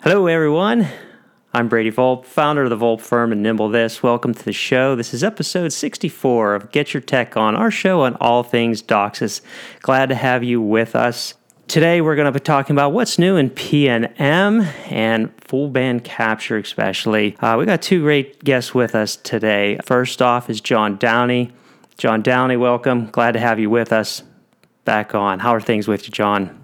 [0.00, 0.88] Hello, everyone.
[1.54, 4.02] I'm Brady Volpe, founder of the Volpe firm and Nimble This.
[4.02, 4.96] Welcome to the show.
[4.96, 9.40] This is episode 64 of Get Your Tech On, our show on all things DOCSIS.
[9.80, 11.34] Glad to have you with us.
[11.68, 16.56] Today, we're going to be talking about what's new in PNM and full band capture,
[16.56, 17.36] especially.
[17.38, 19.78] Uh, we got two great guests with us today.
[19.84, 21.52] First off is John Downey.
[22.02, 23.06] John Downey, welcome.
[23.12, 24.24] Glad to have you with us
[24.84, 25.38] back on.
[25.38, 26.58] How are things with you, John?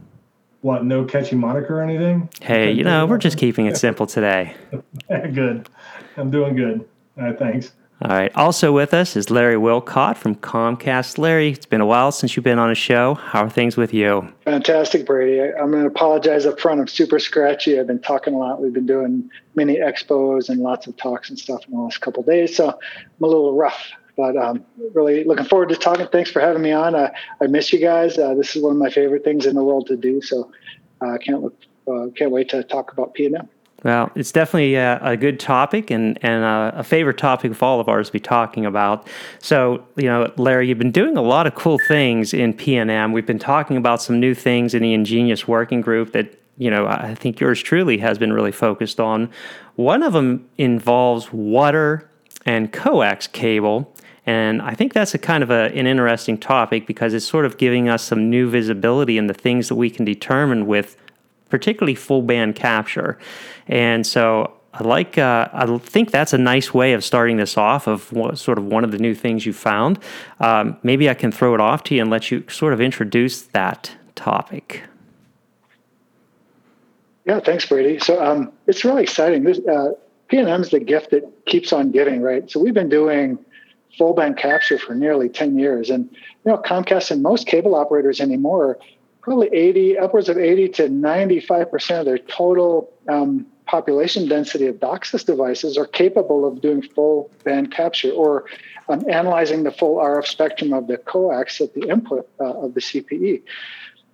[0.62, 2.28] What, no catchy moniker or anything?
[2.40, 4.56] Hey, you know, we're just keeping it simple today.
[5.08, 5.68] good.
[6.16, 6.84] I'm doing good.
[7.16, 7.70] All right, thanks.
[8.02, 8.34] All right.
[8.34, 11.18] Also with us is Larry Wolcott from Comcast.
[11.18, 13.14] Larry, it's been a while since you've been on a show.
[13.14, 14.32] How are things with you?
[14.44, 15.40] Fantastic, Brady.
[15.40, 16.80] I, am going to apologize up front.
[16.80, 17.78] I'm super scratchy.
[17.78, 18.60] I've been talking a lot.
[18.60, 22.24] We've been doing many expos and lots of talks and stuff in the last couple
[22.24, 23.92] days, so I'm a little rough.
[24.18, 24.64] But um,
[24.94, 26.08] really looking forward to talking.
[26.08, 26.96] Thanks for having me on.
[26.96, 28.18] Uh, I miss you guys.
[28.18, 30.20] Uh, this is one of my favorite things in the world to do.
[30.20, 30.50] So
[31.00, 31.54] I uh, can't look,
[31.86, 33.48] uh, can't wait to talk about PNM.
[33.84, 37.78] Well, it's definitely a, a, good topic and, and a, a, favorite topic of all
[37.78, 39.06] of ours to be talking about.
[39.38, 43.12] So, you know, Larry, you've been doing a lot of cool things in PNM.
[43.12, 46.88] We've been talking about some new things in the InGeNeOs Working Group that, you know,
[46.88, 49.30] I think yours truly has been really focused on.
[49.76, 52.10] One of them involves water
[52.44, 53.94] and coax cable.
[54.28, 57.56] And I think that's a kind of a, an interesting topic because it's sort of
[57.56, 60.98] giving us some new visibility in the things that we can determine with
[61.48, 63.18] particularly full band capture.
[63.68, 67.86] And so I like, uh, I think that's a nice way of starting this off
[67.86, 69.98] of what, sort of one of the new things you found.
[70.40, 73.40] Um, maybe I can throw it off to you and let you sort of introduce
[73.40, 74.82] that topic.
[77.24, 77.98] Yeah, thanks, Brady.
[77.98, 79.44] So um, it's really exciting.
[79.44, 79.92] This, uh,
[80.30, 82.50] PNM is the gift that keeps on giving, right?
[82.50, 83.38] So we've been doing
[83.96, 85.90] full band capture for nearly 10 years.
[85.90, 88.78] And, you know, Comcast and most cable operators anymore,
[89.22, 95.24] probably 80, upwards of 80 to 95% of their total um, population density of DOCSIS
[95.24, 98.44] devices are capable of doing full band capture or
[98.88, 102.80] um, analyzing the full RF spectrum of the coax at the input uh, of the
[102.80, 103.42] CPE.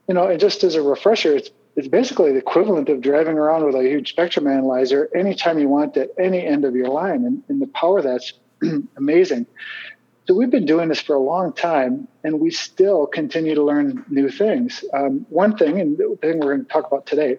[0.08, 3.64] You know, and just as a refresher, it's it's basically the equivalent of driving around
[3.64, 7.24] with a huge spectrum analyzer anytime you want at any end of your line.
[7.24, 8.32] And, and the power that's
[8.96, 9.46] amazing.
[10.26, 14.06] So we've been doing this for a long time, and we still continue to learn
[14.08, 14.82] new things.
[14.94, 17.38] Um, one thing, and the thing we're going to talk about today,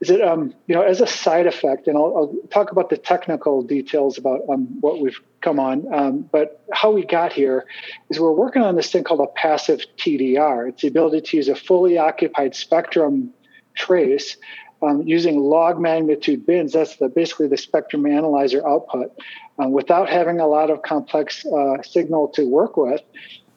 [0.00, 2.96] is that um, you know, as a side effect, and I'll, I'll talk about the
[2.96, 7.66] technical details about um, what we've come on, um, but how we got here
[8.10, 10.70] is we're working on this thing called a passive TDR.
[10.70, 13.32] It's the ability to use a fully occupied spectrum
[13.74, 14.38] trace
[14.82, 16.72] um, using log magnitude bins.
[16.72, 19.16] That's the, basically the spectrum analyzer output
[19.58, 23.00] um, without having a lot of complex uh, signal to work with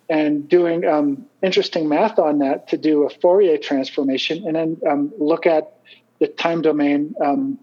[0.08, 5.12] and doing um, interesting math on that to do a Fourier transformation and then um,
[5.18, 5.74] look at
[6.20, 7.60] the time domain um,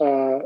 [0.00, 0.40] uh,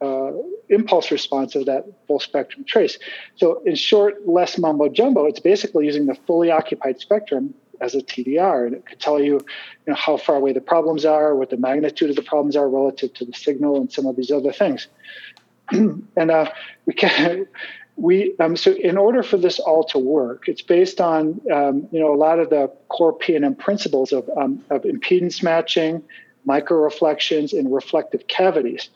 [0.00, 0.32] uh,
[0.68, 2.98] impulse response of that full spectrum trace.
[3.36, 7.98] So, in short, less mumbo jumbo, it's basically using the fully occupied spectrum as a
[7.98, 9.40] TDR, and it could tell you, you
[9.86, 13.12] know, how far away the problems are, what the magnitude of the problems are relative
[13.14, 14.88] to the signal, and some of these other things.
[15.70, 16.50] and uh,
[16.86, 17.46] we can
[17.96, 22.00] we um, so in order for this all to work, it's based on um, you
[22.00, 26.02] know a lot of the core PNM principles of um, of impedance matching,
[26.44, 28.90] micro reflections, and reflective cavities.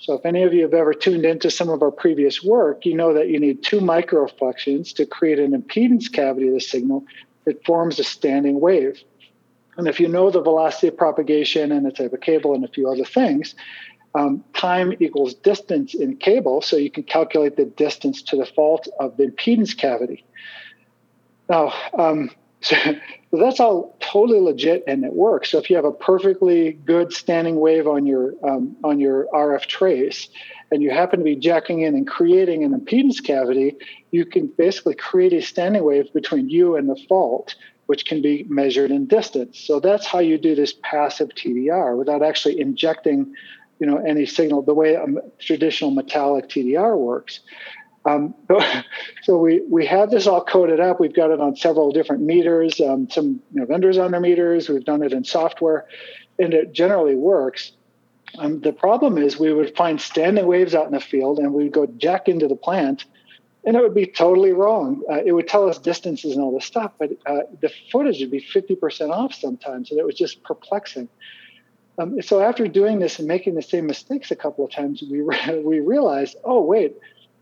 [0.00, 2.94] So if any of you have ever tuned into some of our previous work, you
[2.94, 7.04] know that you need two micro reflections to create an impedance cavity of the signal
[7.48, 9.02] that forms a standing wave.
[9.76, 12.68] And if you know the velocity of propagation and the type of cable and a
[12.68, 13.54] few other things,
[14.14, 18.88] um, time equals distance in cable, so you can calculate the distance to the fault
[18.98, 20.24] of the impedance cavity.
[21.48, 22.30] Now, um,
[22.60, 22.76] so,
[23.32, 25.50] that's all totally legit and it works.
[25.50, 29.66] So if you have a perfectly good standing wave on your um, on your RF
[29.66, 30.28] trace,
[30.70, 33.76] and you happen to be jacking in and creating an impedance cavity,
[34.10, 37.54] you can basically create a standing wave between you and the fault,
[37.86, 39.58] which can be measured in distance.
[39.58, 43.34] So that's how you do this passive TDR without actually injecting
[43.78, 45.06] you know any signal the way a
[45.38, 47.40] traditional metallic TDR works.
[48.04, 48.34] Um,
[49.22, 51.00] so we we have this all coded up.
[51.00, 52.80] We've got it on several different meters.
[52.80, 54.68] Um, some you know, vendors on their meters.
[54.68, 55.86] We've done it in software,
[56.38, 57.72] and it generally works.
[58.38, 61.72] Um, the problem is we would find standing waves out in the field, and we'd
[61.72, 63.04] go jack into the plant,
[63.64, 65.02] and it would be totally wrong.
[65.10, 68.30] Uh, it would tell us distances and all this stuff, but uh, the footage would
[68.30, 71.08] be 50% off sometimes, and it was just perplexing.
[71.98, 75.20] Um, so after doing this and making the same mistakes a couple of times, we
[75.20, 76.96] re- we realized, oh wait,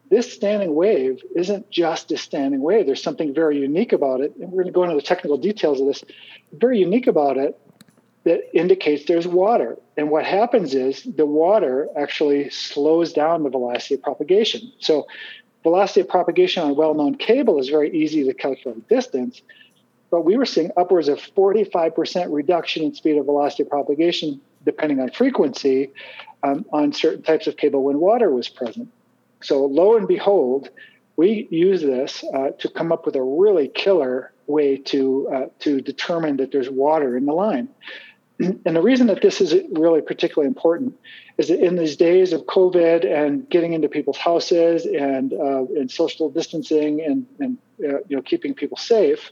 [0.08, 2.86] this standing wave isn't just a standing wave.
[2.86, 4.34] There's something very unique about it.
[4.36, 6.04] And we're going to go into the technical details of this.
[6.52, 7.58] Very unique about it
[8.24, 9.76] that indicates there's water.
[9.96, 14.72] And what happens is the water actually slows down the velocity of propagation.
[14.80, 15.06] So,
[15.62, 19.42] velocity of propagation on a well known cable is very easy to calculate distance.
[20.10, 25.00] But we were seeing upwards of 45% reduction in speed of velocity of propagation, depending
[25.00, 25.90] on frequency,
[26.44, 28.88] um, on certain types of cable when water was present.
[29.46, 30.70] So lo and behold,
[31.14, 35.80] we use this uh, to come up with a really killer way to uh, to
[35.80, 37.68] determine that there's water in the line.
[38.66, 40.98] And the reason that this is really particularly important
[41.38, 45.90] is that in these days of COVID and getting into people's houses and uh, and
[45.90, 49.30] social distancing and and uh, you know keeping people safe,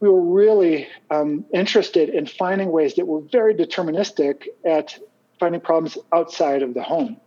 [0.00, 4.96] we were really um, interested in finding ways that were very deterministic at
[5.40, 7.20] finding problems outside of the home.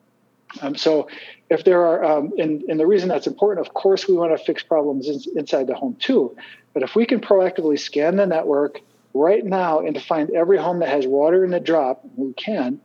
[0.61, 1.07] Um, so
[1.49, 4.43] if there are, um, and, and the reason that's important, of course, we want to
[4.43, 6.35] fix problems in, inside the home too.
[6.73, 8.79] But if we can proactively scan the network
[9.13, 12.79] right now and to find every home that has water in the drop, we can,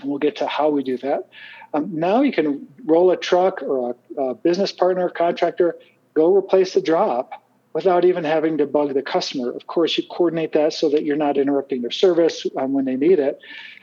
[0.00, 1.28] and we'll get to how we do that.
[1.72, 5.76] Um, now you can roll a truck or a, a business partner, contractor,
[6.14, 7.32] go replace the drop
[7.72, 9.50] without even having to bug the customer.
[9.50, 12.96] Of course, you coordinate that so that you're not interrupting their service um, when they
[12.96, 13.40] need it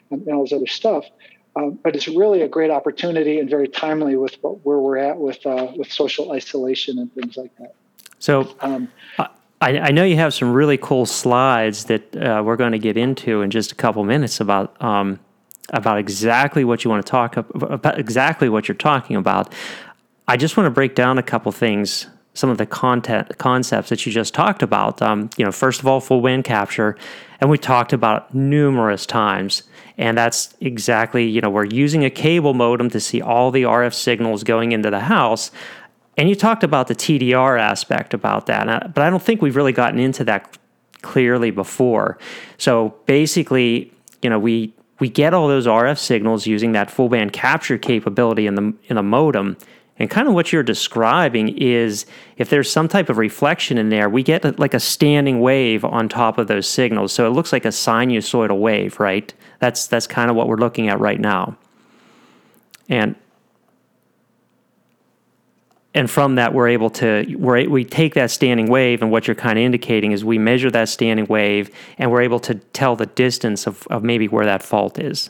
[0.09, 1.05] and, and all this other stuff.
[1.55, 5.45] Um, but it's really a great opportunity and very timely with where we're at with
[5.45, 7.75] uh, with social isolation and things like that.
[8.19, 8.89] So, um,
[9.19, 12.95] I, I, know you have some really cool slides that uh, we're going to get
[12.97, 15.19] into in just a couple minutes about um,
[15.71, 19.53] about exactly what you want to talk about, exactly what you're talking about.
[20.27, 24.05] I just want to break down a couple things some of the content concepts that
[24.05, 25.01] you just talked about.
[25.01, 26.97] Um, you know, first of all, full band capture,
[27.39, 29.63] and we talked about numerous times.
[29.97, 33.93] And that's exactly, you know, we're using a cable modem to see all the RF
[33.93, 35.51] signals going into the house.
[36.17, 39.71] And you talked about the TDR aspect about that, but I don't think we've really
[39.73, 40.57] gotten into that
[41.01, 42.17] clearly before.
[42.57, 43.91] So basically,
[44.21, 48.45] you know, we we get all those RF signals using that full band capture capability
[48.45, 49.57] in the in the modem
[50.01, 52.07] and kind of what you're describing is
[52.37, 56.09] if there's some type of reflection in there, we get like a standing wave on
[56.09, 57.13] top of those signals.
[57.13, 59.31] So it looks like a sinusoidal wave, right?
[59.59, 61.55] That's that's kind of what we're looking at right now.
[62.89, 63.15] And
[65.93, 69.35] and from that we're able to we we take that standing wave and what you're
[69.35, 71.69] kind of indicating is we measure that standing wave
[71.99, 75.29] and we're able to tell the distance of, of maybe where that fault is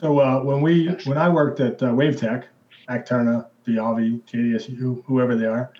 [0.00, 2.44] so uh, when we when i worked at uh, Wavetek
[2.90, 5.72] Acterna, Viavi, JDSU, whoever they are.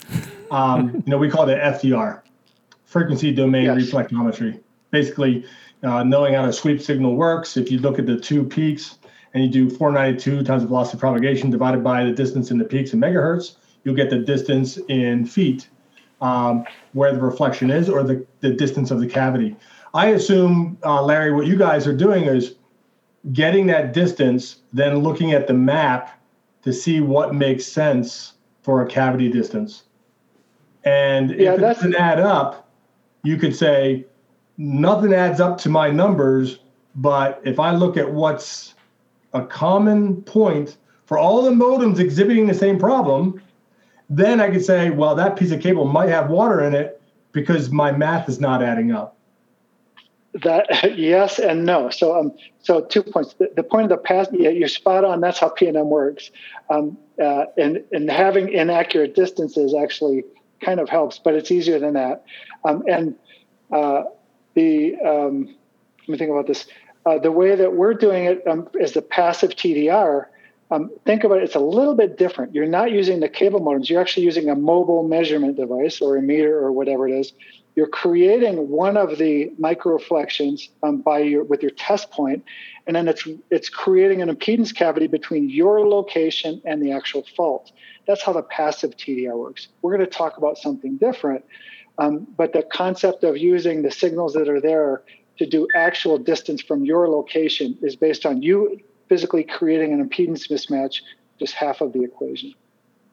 [0.51, 2.23] Um, you know, we call it FDR,
[2.85, 3.77] frequency domain yes.
[3.77, 4.61] reflectometry.
[4.91, 5.45] Basically,
[5.83, 7.57] uh, knowing how a sweep signal works.
[7.57, 8.99] If you look at the two peaks
[9.35, 12.65] and you do 492 times the velocity of propagation divided by the distance in the
[12.65, 15.69] peaks in megahertz, you'll get the distance in feet
[16.21, 19.57] um, where the reflection is or the, the distance of the cavity.
[19.95, 22.57] I assume, uh, Larry, what you guys are doing is
[23.33, 26.18] getting that distance, then looking at the map
[26.63, 29.85] to see what makes sense for a cavity distance.
[30.85, 32.69] And yeah, if it doesn't add up,
[33.23, 34.07] you could say
[34.57, 36.61] nothing adds up to my numbers.
[36.95, 38.75] But if I look at what's
[39.33, 40.77] a common point
[41.07, 43.43] for all the modems exhibiting the same problem,
[44.11, 47.01] then I could say, well, that piece of cable might have water in it
[47.33, 49.18] because my math is not adding up.
[50.43, 51.91] That yes and no.
[51.91, 53.35] So um, so two points.
[53.35, 55.21] The, the point of the past, yeah, you're spot on.
[55.21, 56.31] That's how PNM works.
[56.71, 60.25] Um, uh, and and having inaccurate distances actually
[60.61, 62.25] kind of helps, but it's easier than that.
[62.65, 63.15] Um, and
[63.73, 64.05] uh,
[64.55, 65.55] the um,
[66.01, 66.67] let me think about this.
[67.07, 70.27] Uh, the way that we're doing it um, is the passive TDR.
[70.71, 72.55] Um, think about it, it's a little bit different.
[72.55, 76.23] You're not using the cable modems, you're actually using a mobile measurement device or a
[76.23, 77.33] meter or whatever it is
[77.79, 82.45] you're creating one of the microreflections um, by your with your test point,
[82.89, 87.71] and then it's it's creating an impedance cavity between your location and the actual fault.
[88.05, 89.69] That's how the passive TDR works.
[89.81, 91.45] We're going to talk about something different,
[91.99, 95.05] um, but the concept of using the signals that are there
[95.39, 100.51] to do actual distance from your location is based on you physically creating an impedance
[100.51, 101.03] mismatch,
[101.39, 102.55] just half of the equation.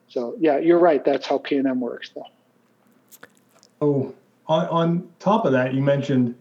[0.08, 1.06] So yeah, you're right.
[1.06, 2.26] That's how PNM works, though.
[3.80, 4.16] Oh,
[4.48, 6.36] on, on top of that, you mentioned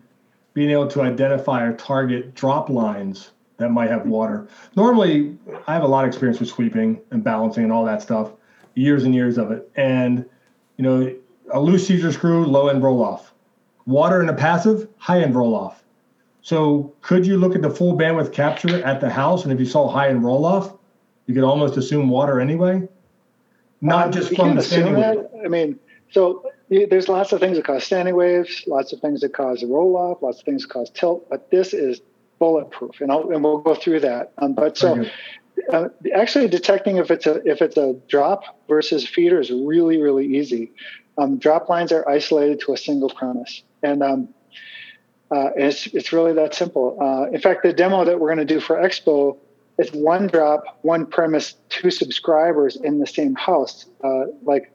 [0.53, 4.49] being able to identify or target drop lines that might have water.
[4.77, 8.33] Normally, I have a lot of experience with sweeping and balancing and all that stuff,
[8.75, 9.71] years and years of it.
[9.77, 10.25] And,
[10.77, 11.15] you know,
[11.53, 13.33] a loose seizure screw, low end roll off.
[13.87, 15.85] Water in a passive, high end roll off.
[16.43, 19.45] So could you look at the full bandwidth capture at the house?
[19.45, 20.75] And if you saw high end roll off,
[21.27, 22.87] you could almost assume water anyway.
[23.81, 25.27] not um, just from the standing.
[25.45, 25.79] I mean,
[26.15, 29.97] so there's lots of things that cause standing waves, lots of things that cause roll
[29.97, 32.01] off, lots of things that cause tilt, but this is
[32.39, 34.33] bulletproof, and, I'll, and we'll go through that.
[34.39, 35.05] Um, but so.
[35.73, 40.27] Uh, actually, detecting if it's a if it's a drop versus feeder is really really
[40.37, 40.73] easy.
[41.17, 44.35] Um, drop lines are isolated to a single premise, and um,
[45.31, 46.99] uh, it's it's really that simple.
[47.01, 49.39] Uh, in fact, the demo that we're going to do for Expo
[49.79, 53.87] is one drop, one premise, two subscribers in the same house.
[54.03, 54.74] Uh, like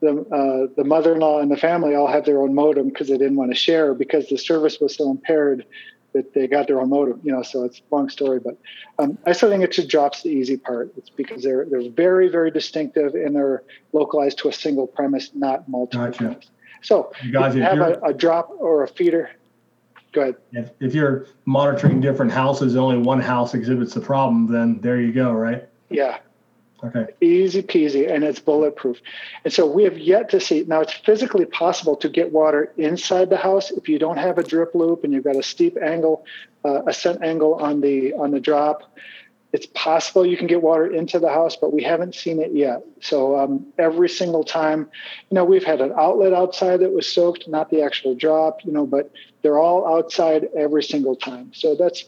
[0.00, 3.36] the uh, the mother-in-law and the family all have their own modem because they didn't
[3.36, 5.64] want to share because the service was so impaired
[6.12, 7.20] that they got their own modem.
[7.22, 8.58] You know, so it's a long story, but
[8.98, 10.92] um, I still think it should drops the easy part.
[10.96, 15.68] It's because they're they're very very distinctive and they're localized to a single premise, not
[15.68, 16.06] multiple.
[16.06, 16.18] Gotcha.
[16.18, 16.50] Premise.
[16.82, 19.30] So you guys you have a, a drop or a feeder.
[20.12, 20.36] Go ahead.
[20.52, 25.12] If, if you're monitoring different houses, only one house exhibits the problem, then there you
[25.12, 25.68] go, right?
[25.88, 26.18] Yeah,
[26.82, 27.06] Okay.
[27.20, 28.98] Easy peasy, and it's bulletproof.
[29.44, 30.64] And so we have yet to see.
[30.66, 34.42] Now it's physically possible to get water inside the house if you don't have a
[34.42, 36.24] drip loop and you've got a steep angle,
[36.64, 38.96] uh, ascent angle on the on the drop.
[39.52, 42.84] It's possible you can get water into the house, but we haven't seen it yet.
[43.00, 44.88] So um, every single time,
[45.28, 48.70] you know, we've had an outlet outside that was soaked, not the actual drop, you
[48.70, 49.10] know, but
[49.42, 51.50] they're all outside every single time.
[51.52, 52.04] So that's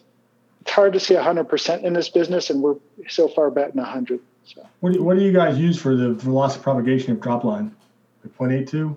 [0.61, 2.76] it's hard to see 100% in this business, and we're
[3.09, 4.21] so far betting 100.
[4.54, 7.75] So what do, what do you guys use for the velocity propagation of drop line?
[8.38, 8.97] 0.82?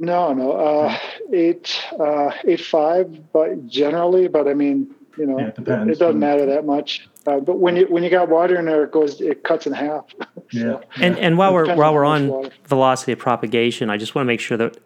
[0.00, 0.98] No, no, uh,
[1.32, 5.98] eight, uh, eight five, but generally, but I mean, you know, yeah, it, it, it,
[5.98, 7.08] doesn't matter that much.
[7.26, 9.72] Uh, but when you when you got water in there, it goes, it cuts in
[9.72, 10.04] half.
[10.20, 10.80] so, yeah.
[11.02, 12.50] And and while we're while we're on water.
[12.66, 14.78] velocity of propagation, I just want to make sure that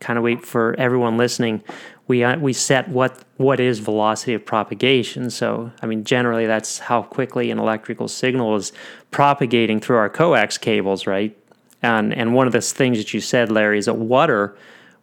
[0.00, 1.62] kind of wait for everyone listening
[2.08, 5.30] we uh, we set what what is velocity of propagation.
[5.30, 8.72] So I mean, generally that's how quickly an electrical signal is
[9.10, 11.36] propagating through our coax cables, right?
[11.82, 14.56] And and one of the things that you said, Larry, is that water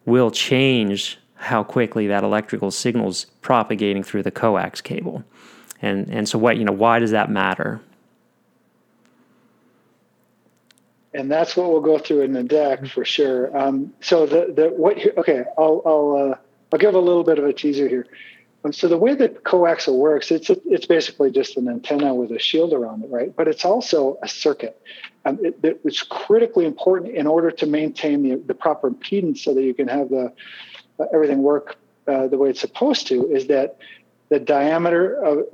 [0.06, 5.24] will change how quickly that electrical signal is propagating through the coax cable.
[5.82, 7.82] And and so what you know, why does that matter?
[11.16, 13.56] And that's what we'll go through in the deck for sure.
[13.58, 16.38] Um, so the the what okay, I'll I'll uh,
[16.72, 18.06] I'll give a little bit of a teaser here.
[18.64, 22.32] Um, so the way that coaxial works, it's a, it's basically just an antenna with
[22.32, 23.34] a shield around it, right?
[23.36, 24.82] But it's also a circuit.
[25.24, 29.64] Um, it, it's critically important in order to maintain the, the proper impedance so that
[29.64, 30.34] you can have the
[31.00, 33.32] uh, everything work uh, the way it's supposed to.
[33.32, 33.78] Is that
[34.30, 35.46] the diameter of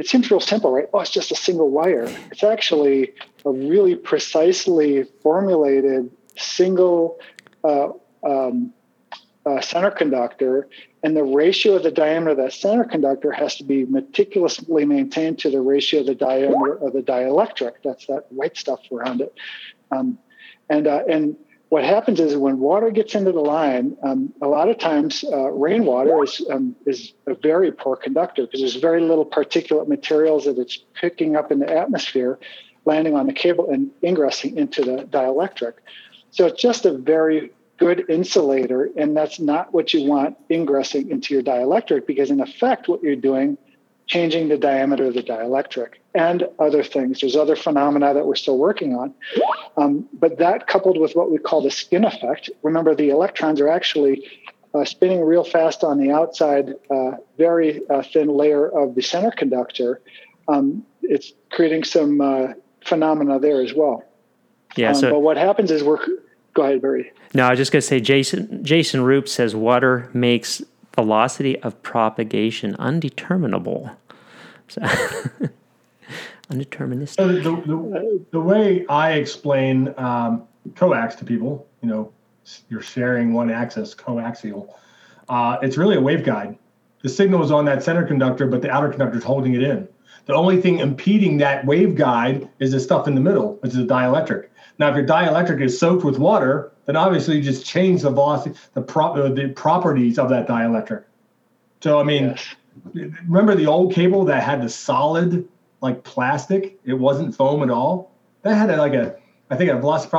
[0.00, 0.86] it seems real simple, right?
[0.94, 2.08] Oh, it's just a single wire.
[2.30, 3.12] It's actually
[3.44, 7.20] a really precisely formulated single
[7.62, 7.90] uh,
[8.24, 8.72] um,
[9.44, 10.68] uh, center conductor,
[11.02, 15.38] and the ratio of the diameter of that center conductor has to be meticulously maintained
[15.40, 17.72] to the ratio of the diameter of the dielectric.
[17.84, 19.34] That's that white stuff around it.
[19.90, 20.18] Um,
[20.70, 21.36] and uh, and
[21.70, 25.50] what happens is when water gets into the line, um, a lot of times uh,
[25.52, 30.58] rainwater is um, is a very poor conductor because there's very little particulate materials that
[30.58, 32.40] it's picking up in the atmosphere,
[32.86, 35.74] landing on the cable and ingressing into the dielectric.
[36.32, 41.34] So it's just a very good insulator, and that's not what you want ingressing into
[41.34, 43.56] your dielectric because, in effect, what you're doing
[44.10, 47.20] changing the diameter of the dielectric and other things.
[47.20, 49.14] There's other phenomena that we're still working on.
[49.76, 53.68] Um, but that coupled with what we call the skin effect, remember the electrons are
[53.68, 54.28] actually
[54.74, 59.30] uh, spinning real fast on the outside, uh, very uh, thin layer of the center
[59.30, 60.00] conductor.
[60.48, 62.48] Um, it's creating some uh,
[62.84, 64.02] phenomena there as well.
[64.74, 64.88] Yeah.
[64.88, 66.04] Um, so, but what happens is we're
[66.52, 67.12] Go ahead, Brady.
[67.32, 70.60] No, I was just going to say Jason Jason Roop says water makes
[70.96, 73.92] velocity of propagation undeterminable.
[74.70, 74.80] So
[76.50, 77.16] undeterministic.
[77.16, 80.46] So the, the, the, way I explain um,
[80.76, 82.12] coax to people, you know,
[82.68, 84.72] you're sharing one axis, coaxial.
[85.28, 86.56] Uh, it's really a waveguide.
[87.02, 89.88] The signal is on that center conductor, but the outer conductor is holding it in.
[90.26, 93.84] The only thing impeding that waveguide is the stuff in the middle, which is a
[93.84, 94.48] dielectric.
[94.78, 98.56] Now, if your dielectric is soaked with water, then obviously you just change the velocity,
[98.74, 101.04] the, pro- uh, the properties of that dielectric.
[101.80, 102.54] So, I mean, yes.
[102.94, 105.48] Remember the old cable that had the solid,
[105.80, 106.78] like plastic?
[106.84, 108.12] It wasn't foam at all.
[108.42, 109.16] That had a, like a,
[109.50, 110.10] I think a velocity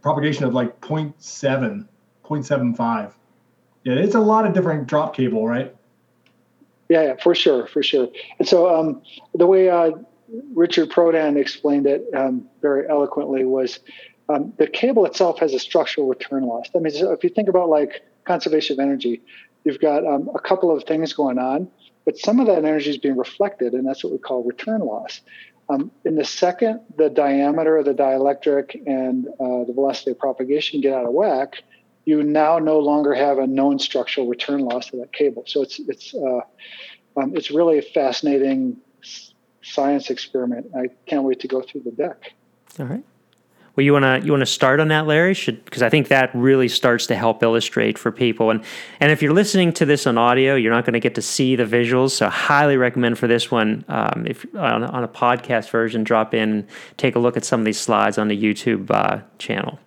[0.00, 1.86] propagation of like 0.7,
[2.24, 3.12] 0.75.
[3.84, 5.74] Yeah, it's a lot of different drop cable, right?
[6.88, 8.08] Yeah, yeah, for sure, for sure.
[8.38, 9.02] And so um,
[9.34, 9.92] the way uh,
[10.54, 13.80] Richard Prodan explained it um, very eloquently was
[14.28, 16.68] um, the cable itself has a structural return loss.
[16.74, 19.22] I mean, if you think about like conservation of energy,
[19.64, 21.68] you've got um, a couple of things going on,
[22.04, 25.20] but some of that energy is being reflected, and that's what we call return loss.
[25.68, 30.80] Um, in the second, the diameter of the dielectric and uh, the velocity of propagation
[30.80, 31.62] get out of whack,
[32.04, 35.44] you now no longer have a known structural return loss of that cable.
[35.46, 36.40] So it's it's uh,
[37.16, 38.76] um, it's really a fascinating
[39.62, 40.66] science experiment.
[40.76, 42.32] I can't wait to go through the deck.
[42.78, 43.04] All right.
[43.74, 45.32] Well, you wanna you wanna start on that, Larry?
[45.32, 48.50] Should because I think that really starts to help illustrate for people.
[48.50, 48.62] And
[49.00, 51.56] and if you're listening to this on audio, you're not going to get to see
[51.56, 52.10] the visuals.
[52.10, 56.50] So highly recommend for this one, um, if on, on, a podcast version, drop in
[56.50, 59.80] and take a look at some of these slides on the YouTube uh, channel.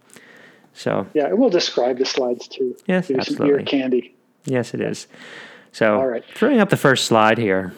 [0.74, 2.75] So yeah, we'll describe the slides too.
[2.88, 3.50] Yes, Here's absolutely.
[3.50, 4.15] Ear candy.
[4.46, 5.08] Yes, it is.
[5.72, 7.74] So all right, throwing up the first slide here.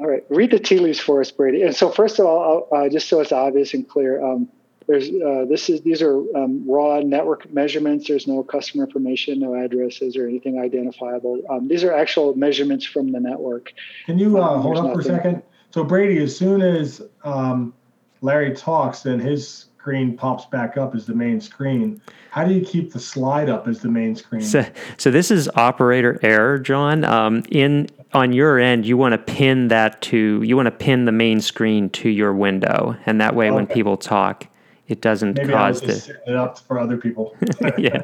[0.00, 1.62] All right, read the tea leaves for us, Brady.
[1.62, 4.48] And so, first of all, uh, just so it's obvious and clear, um,
[4.86, 8.08] there's uh, this is these are um, raw network measurements.
[8.08, 11.42] There's no customer information, no addresses, or anything identifiable.
[11.50, 13.74] Um, these are actual measurements from the network.
[14.06, 15.42] Can you uh, um, hold on for a second?
[15.70, 17.74] So, Brady, as soon as um,
[18.22, 22.00] Larry talks, then his screen pops back up as the main screen.
[22.30, 24.42] How do you keep the slide up as the main screen?
[24.42, 24.64] So,
[24.96, 27.04] so this is operator error, John.
[27.04, 31.04] Um, in on your end, you want to pin that to you want to pin
[31.04, 33.54] the main screen to your window, and that way, okay.
[33.54, 34.46] when people talk,
[34.88, 37.36] it doesn't Maybe cause I was the, it up for other people.
[37.78, 38.02] yeah.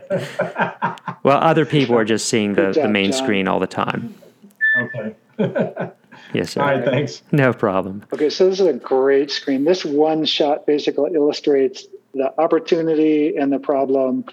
[1.22, 3.24] Well, other people are just seeing the, job, the main John.
[3.24, 4.14] screen all the time.
[4.78, 5.14] Okay.
[6.32, 6.60] yes, sir.
[6.60, 7.22] All right, thanks.
[7.32, 8.04] No problem.
[8.12, 9.64] Okay, so this is a great screen.
[9.64, 14.24] This one shot basically illustrates the opportunity and the problem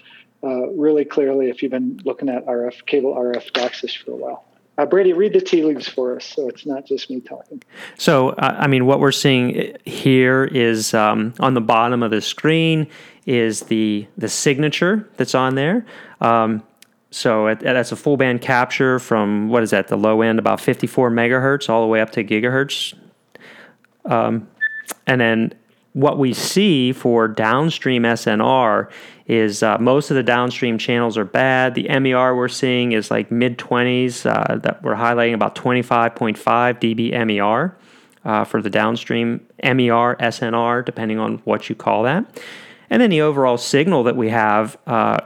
[0.44, 4.44] uh, really clearly if you've been looking at RF cable RF DOCSIS for a while.
[4.76, 7.62] Uh, Brady, read the tea leaves for us, so it's not just me talking.
[7.96, 12.20] So, uh, I mean, what we're seeing here is um, on the bottom of the
[12.20, 12.88] screen
[13.26, 15.86] is the the signature that's on there.
[16.20, 16.62] Um,
[17.10, 19.86] so that's a full band capture from what is that?
[19.86, 22.92] The low end, about 54 megahertz, all the way up to gigahertz.
[24.04, 24.48] Um,
[25.06, 25.54] and then
[25.92, 28.90] what we see for downstream SNR
[29.26, 31.74] is uh, most of the downstream channels are bad.
[31.74, 37.26] The MER we're seeing is like mid 20s uh, that we're highlighting about 25.5 dB
[37.26, 37.76] MER
[38.24, 42.42] uh, for the downstream MER, SNR, depending on what you call that.
[42.90, 45.18] And then the overall signal that we have, uh,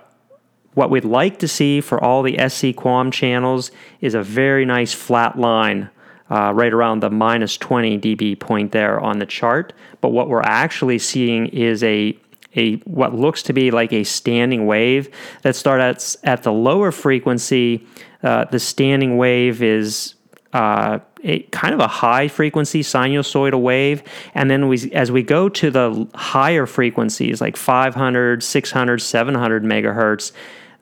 [0.74, 4.92] what we'd like to see for all the SC QAM channels is a very nice
[4.92, 5.90] flat line
[6.30, 9.72] uh, right around the minus 20 dB point there on the chart.
[10.00, 12.16] But what we're actually seeing is a
[12.56, 15.10] a what looks to be like a standing wave
[15.42, 17.86] that starts at, the lower frequency.
[18.22, 20.14] Uh, the standing wave is
[20.52, 24.02] uh, a kind of a high frequency sinusoidal wave,
[24.34, 30.32] and then we as we go to the higher frequencies like 500, 600, 700 megahertz,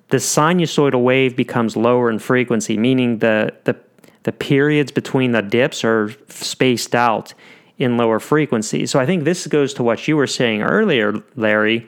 [0.08, 3.76] the sinusoidal wave becomes lower in frequency, meaning the the
[4.22, 7.34] the periods between the dips are spaced out
[7.78, 8.90] in lower frequencies.
[8.90, 11.86] So I think this goes to what you were saying earlier, Larry.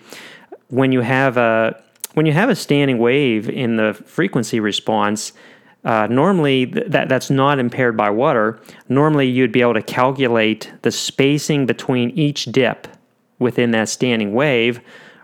[0.69, 1.83] When you have a
[2.15, 5.33] when you have a standing wave in the frequency response,
[5.85, 8.59] uh, normally th- that that's not impaired by water.
[8.89, 12.89] Normally, you'd be able to calculate the spacing between each dip
[13.39, 14.81] within that standing wave,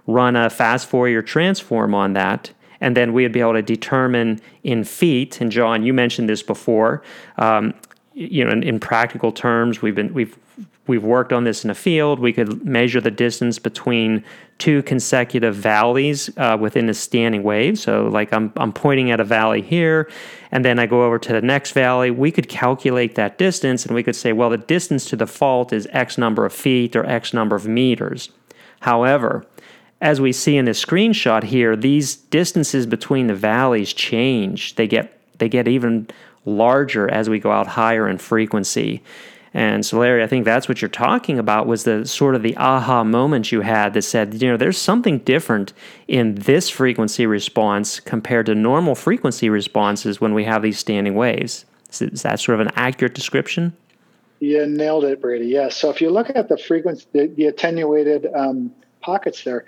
[0.07, 4.85] run a fast Fourier transform on that, and then we'd be able to determine in
[4.85, 5.40] feet.
[5.40, 7.03] And John, you mentioned this before.
[7.38, 7.74] Um,
[8.14, 10.38] you know, in, in, practical terms, we've been we've
[10.87, 12.18] we've worked on this in the field.
[12.18, 14.25] We could measure the distance between
[14.59, 17.79] two consecutive valleys uh, within a standing wave.
[17.79, 20.11] So, like I'm I'm pointing at a valley here,
[20.53, 22.11] and then I go over to the next valley.
[22.11, 25.73] We could calculate that distance, and we could say, well, the distance to the fault
[25.73, 28.31] is X number of feet or X number of meters.
[28.81, 29.47] However,
[30.01, 34.75] as we see in this screenshot here, these distances between the valleys change.
[34.75, 36.09] They get they get even
[36.44, 39.03] larger as we go out higher in frequency.
[39.56, 42.56] And so, Larry, I think that's what you're talking about was the sort of the
[42.56, 45.72] aha moment you had that said, you know, there's something different
[46.08, 51.64] in this frequency response compared to normal frequency responses when we have these standing waves.
[51.88, 53.76] Is that sort of an accurate description?
[54.40, 55.46] You nailed it, Brady.
[55.46, 55.76] Yes.
[55.76, 55.80] Yeah.
[55.80, 59.64] So if you look at the frequency, the, the attenuated um, pockets there,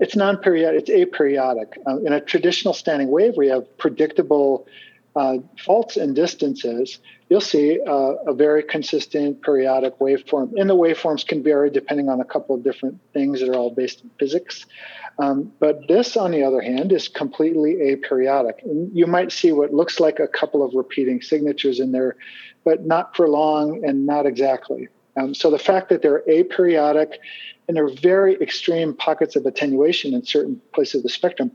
[0.00, 1.74] it's non-periodic, it's aperiodic.
[1.86, 4.66] Uh, in a traditional standing wave, we have predictable
[5.14, 6.98] uh, faults and distances.
[7.28, 10.52] You'll see uh, a very consistent periodic waveform.
[10.56, 13.70] And the waveforms can vary depending on a couple of different things that are all
[13.70, 14.64] based in physics.
[15.18, 18.62] Um, but this, on the other hand, is completely aperiodic.
[18.62, 22.16] And you might see what looks like a couple of repeating signatures in there,
[22.64, 24.88] but not for long and not exactly.
[25.16, 27.14] Um, so the fact that they're aperiodic
[27.66, 31.50] and there are very extreme pockets of attenuation in certain places of the spectrum.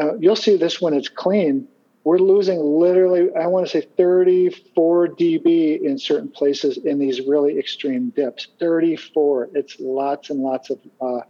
[0.00, 1.68] Uh, you'll see this when it's clean.
[2.04, 7.58] We're losing literally, I want to say 34 dB in certain places in these really
[7.58, 8.48] extreme dips.
[8.58, 9.50] 34.
[9.54, 11.20] It's lots and lots of, uh,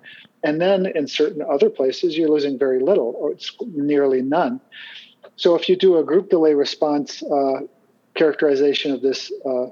[0.42, 4.60] and then in certain other places, you're losing very little or it's nearly none.
[5.36, 7.60] So if you do a group delay response uh,
[8.14, 9.66] characterization of this uh,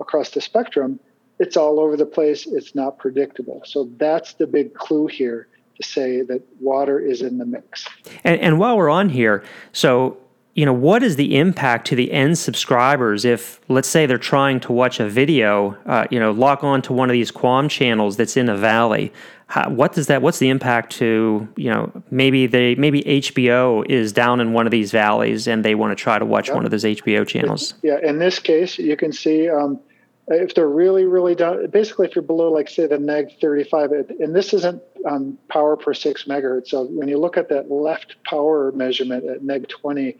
[0.00, 1.00] across the spectrum,
[1.38, 2.46] it's all over the place.
[2.46, 3.62] It's not predictable.
[3.66, 7.86] So that's the big clue here to say that water is in the mix.
[8.22, 10.18] And, and while we're on here, so
[10.54, 14.60] you know, what is the impact to the end subscribers if, let's say, they're trying
[14.60, 18.16] to watch a video, uh, you know, lock on to one of these QAM channels
[18.16, 19.12] that's in a valley?
[19.48, 20.22] How, what does that?
[20.22, 24.70] What's the impact to, you know, maybe they maybe HBO is down in one of
[24.70, 27.74] these valleys and they want to try to watch one of those HBO channels?
[27.82, 29.50] Yeah, in this case, you can see.
[29.50, 29.80] Um,
[30.28, 34.34] if they're really, really down, basically, if you're below, like, say, the neg 35, and
[34.34, 36.68] this isn't um, power per six megahertz.
[36.68, 40.16] So when you look at that left power measurement at neg 20,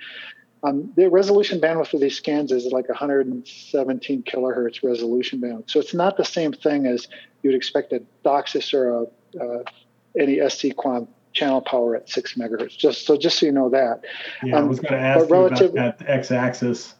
[0.62, 5.70] um, the resolution bandwidth of these scans is like 117 kilohertz resolution bandwidth.
[5.70, 7.08] So it's not the same thing as
[7.42, 9.02] you'd expect a DOCSIS or a,
[9.42, 9.62] uh,
[10.18, 12.76] any SC-QAM channel power at six megahertz.
[12.78, 14.02] Just so, just so you know that.
[14.42, 16.94] Yeah, um, I was going to ask you relative, about that x-axis.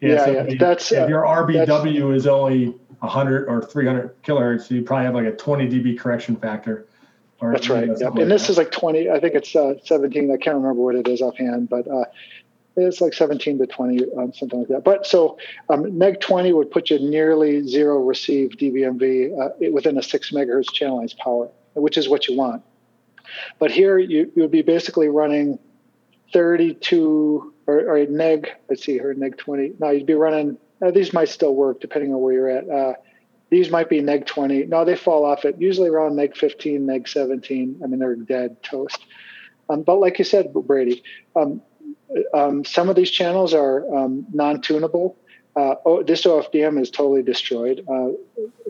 [0.00, 4.70] Yeah, yeah, so yeah if, that's if your RBW is only 100 or 300 kilohertz,
[4.70, 6.86] you probably have like a 20 dB correction factor.
[7.40, 7.88] Or, that's right.
[7.88, 8.00] Yep.
[8.00, 8.52] Like and this that.
[8.52, 9.10] is like 20.
[9.10, 10.30] I think it's uh, 17.
[10.30, 12.04] I can't remember what it is offhand, but uh,
[12.76, 14.84] it's like 17 to 20, um, something like that.
[14.84, 20.02] But so um, neg 20 would put you nearly zero receive DBMV uh, within a
[20.02, 22.62] six megahertz channelized power, which is what you want.
[23.58, 25.58] But here you, you would be basically running
[26.32, 29.74] 32 or, or neg, let's see here, neg 20.
[29.78, 30.58] No, you'd be running,
[30.92, 32.68] these might still work depending on where you're at.
[32.68, 32.94] Uh,
[33.50, 34.66] these might be neg 20.
[34.66, 37.80] No, they fall off at usually around neg 15, neg 17.
[37.82, 38.98] I mean, they're dead toast.
[39.68, 41.02] Um, but like you said, Brady,
[41.36, 41.62] um,
[42.32, 45.16] um, some of these channels are um, non-tunable.
[45.56, 47.84] Uh, oh, this OFDM is totally destroyed.
[47.88, 48.08] Uh,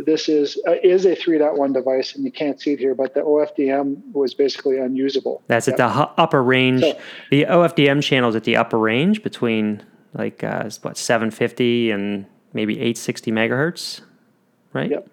[0.04, 3.20] this is uh, is a 3.1 device, and you can't see it here, but the
[3.20, 5.42] OFDM was basically unusable.
[5.46, 6.82] That's at the upper range.
[6.82, 6.98] So,
[7.30, 13.32] the OFDM channels at the upper range between like uh, what 750 and maybe 860
[13.32, 14.00] megahertz,
[14.74, 14.90] right?
[14.90, 15.08] Yep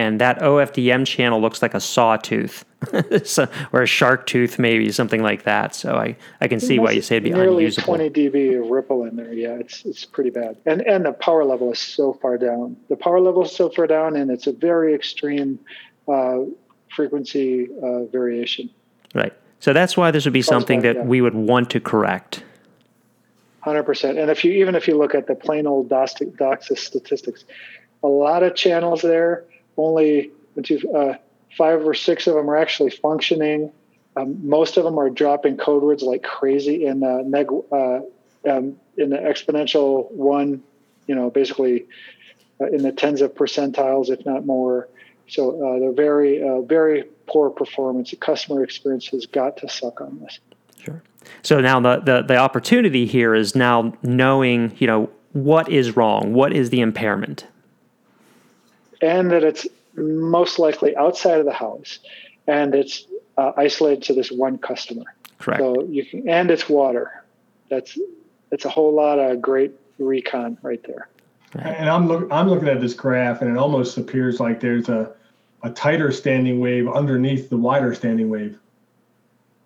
[0.00, 2.64] and that OFDM channel looks like a sawtooth
[3.24, 5.74] so, or a shark tooth, maybe something like that.
[5.74, 7.96] So I, I can see why you say it'd be nearly unusable.
[7.96, 9.34] 20 dB of ripple in there.
[9.34, 10.56] Yeah, it's it's pretty bad.
[10.64, 12.78] And and the power level is so far down.
[12.88, 15.58] The power level is so far down, and it's a very extreme
[16.08, 16.38] uh,
[16.88, 18.70] frequency uh, variation.
[19.14, 19.34] Right.
[19.58, 21.02] So that's why this would be something that yeah.
[21.02, 22.42] we would want to correct.
[23.60, 24.16] Hundred percent.
[24.16, 27.44] And if you even if you look at the plain old DOCSIS statistics,
[28.02, 29.44] a lot of channels there
[29.76, 31.14] only uh,
[31.56, 33.72] five or six of them are actually functioning.
[34.16, 38.00] Um, most of them are dropping code words like crazy in uh, neg, uh,
[38.48, 40.62] um, in the exponential one,
[41.06, 41.86] you know, basically
[42.60, 44.88] uh, in the tens of percentiles, if not more.
[45.28, 48.10] So uh, they're very, uh, very poor performance.
[48.10, 50.40] The customer experience has got to suck on this.
[50.82, 51.02] Sure.
[51.42, 56.32] So now the, the, the opportunity here is now knowing, you know, what is wrong,
[56.32, 57.46] what is the impairment
[59.00, 61.98] and that it's most likely outside of the house
[62.46, 63.04] and it's
[63.36, 65.04] uh, isolated to this one customer.
[65.38, 65.60] Correct.
[65.60, 67.24] So you can, and it's water.
[67.68, 67.98] That's
[68.50, 71.08] that's a whole lot of great recon right there.
[71.54, 75.12] And I'm look, I'm looking at this graph, and it almost appears like there's a
[75.62, 78.58] a tighter standing wave underneath the wider standing wave.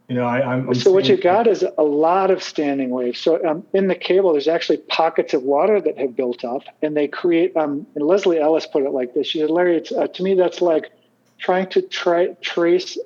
[0.09, 3.19] You know, I, am so what you got is a lot of standing waves.
[3.19, 6.95] So um, in the cable, there's actually pockets of water that have built up, and
[6.95, 7.57] they create.
[7.57, 10.35] Um, and Leslie Ellis put it like this: She said, "Larry, it's, uh, to me
[10.35, 10.91] that's like
[11.39, 12.99] trying to try, trace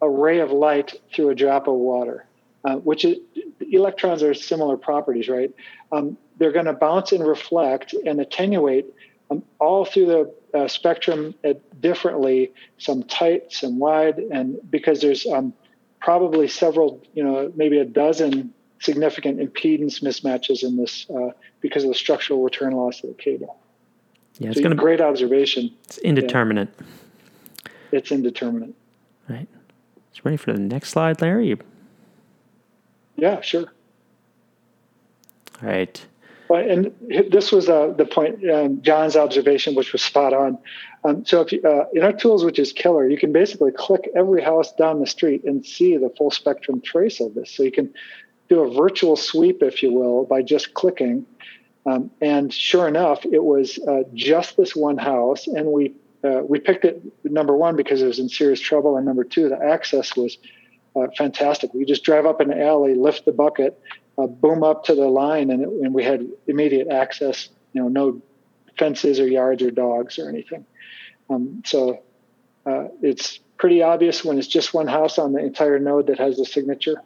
[0.00, 2.24] a ray of light through a drop of water,
[2.64, 3.18] uh, which is
[3.60, 5.54] electrons are similar properties, right?
[5.92, 8.86] Um, they're going to bounce and reflect and attenuate
[9.30, 11.34] um, all through the uh, spectrum
[11.80, 15.52] differently, some tight, some wide, and because there's um,
[16.06, 21.88] probably several, you know, maybe a dozen significant impedance mismatches in this uh, because of
[21.88, 23.58] the structural return loss of the cable.
[24.38, 25.74] Yeah, it's so going to great observation.
[25.86, 26.68] It's indeterminate.
[26.78, 27.68] Yeah.
[27.90, 28.72] It's indeterminate.
[29.28, 29.48] Right.
[30.12, 31.58] It's ready for the next slide, Larry.
[33.16, 33.66] Yeah, sure.
[35.60, 36.06] All right.
[36.50, 36.92] And
[37.30, 40.58] this was uh, the point, um, John's observation, which was spot on.
[41.04, 44.08] Um, so if you, uh, in our tools, which is killer, you can basically click
[44.14, 47.50] every house down the street and see the full spectrum trace of this.
[47.50, 47.92] So you can
[48.48, 51.26] do a virtual sweep, if you will, by just clicking.
[51.84, 56.58] Um, and sure enough, it was uh, just this one house, and we uh, we
[56.58, 60.16] picked it number one because it was in serious trouble, and number two, the access
[60.16, 60.38] was
[60.96, 61.72] uh, fantastic.
[61.72, 63.80] We just drive up an alley, lift the bucket,
[64.18, 67.48] uh, boom up to the line, and, it, and we had immediate access.
[67.72, 68.22] You know, no
[68.78, 70.64] fences or yards or dogs or anything.
[71.28, 72.02] Um, so
[72.64, 76.36] uh, it's pretty obvious when it's just one house on the entire node that has
[76.36, 77.02] the signature.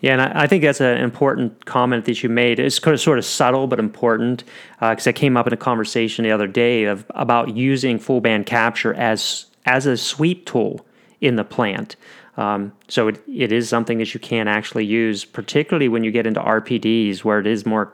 [0.00, 2.58] Yeah, and I, I think that's an important comment that you made.
[2.58, 4.44] It's kind of sort of subtle but important
[4.80, 8.20] because uh, it came up in a conversation the other day of about using full
[8.20, 10.86] band capture as as a sweep tool
[11.20, 11.96] in the plant.
[12.36, 16.26] Um, so it, it is something that you can actually use, particularly when you get
[16.26, 17.92] into RPDs where it is more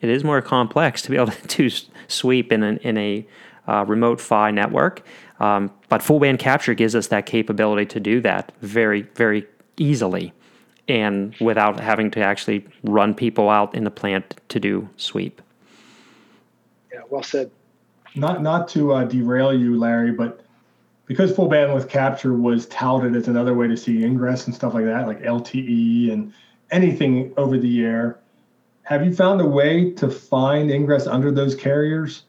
[0.00, 1.70] it is more complex to be able to
[2.08, 3.26] sweep in an, in a
[3.68, 5.02] uh, remote PHY network.
[5.40, 10.32] Um, but full band capture gives us that capability to do that very very easily
[10.88, 15.40] and without having to actually run people out in the plant to do sweep.
[16.92, 17.50] Yeah, well said.
[18.14, 20.44] Not not to uh, derail you, Larry, but
[21.10, 24.84] because full bandwidth capture was touted as another way to see ingress and stuff like
[24.84, 26.32] that, like LTE and
[26.70, 28.20] anything over the air,
[28.84, 32.22] have you found a way to find ingress under those carriers?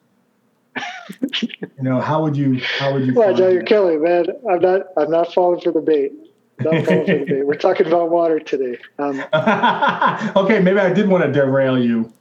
[1.21, 3.13] you know, how would you how would you?
[3.13, 4.25] Well, Joe, you're killing, man.
[4.49, 6.13] I'm not I'm not falling for the bait.
[6.61, 7.45] not falling for the bait.
[7.45, 8.79] We're talking about water today.
[8.97, 9.19] Um,
[10.35, 12.11] okay, maybe I did want to derail you.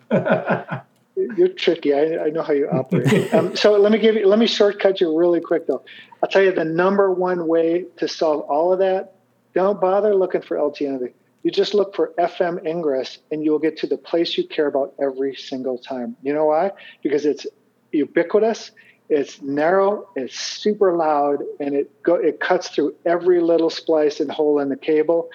[1.37, 1.95] You're tricky.
[1.95, 3.33] I, I, know how you operate.
[3.35, 4.27] Um, so let me give you.
[4.27, 5.83] Let me shortcut you really quick though.
[6.23, 9.15] I'll tell you the number one way to solve all of that.
[9.55, 11.13] Don't bother looking for LTE.
[11.43, 14.95] You just look for FM ingress, and you'll get to the place you care about
[15.03, 16.17] every single time.
[16.23, 16.73] You know why?
[17.03, 17.47] Because it's
[17.93, 18.73] ubiquitous
[19.11, 24.31] it's narrow, it's super loud, and it go it cuts through every little splice and
[24.31, 25.31] hole in the cable.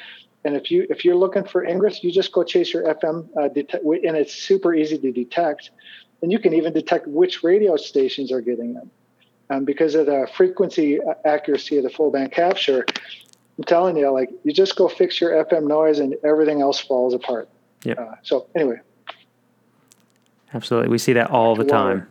[0.46, 3.48] And if you if you're looking for ingress, you just go chase your FM, uh,
[3.50, 5.72] detect, and it's super easy to detect.
[6.22, 8.90] And you can even detect which radio stations are getting them,
[9.50, 12.86] um, because of the frequency uh, accuracy of the full band capture.
[13.58, 17.14] I'm telling you, like you just go fix your FM noise, and everything else falls
[17.14, 17.50] apart.
[17.84, 17.94] Yeah.
[17.94, 18.80] Uh, so anyway.
[20.54, 22.08] Absolutely, we see that all the time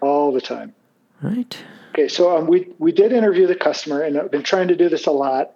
[0.00, 0.74] all the time.
[1.22, 1.56] Right.
[1.90, 4.88] Okay, so um, we we did interview the customer, and I've been trying to do
[4.88, 5.52] this a lot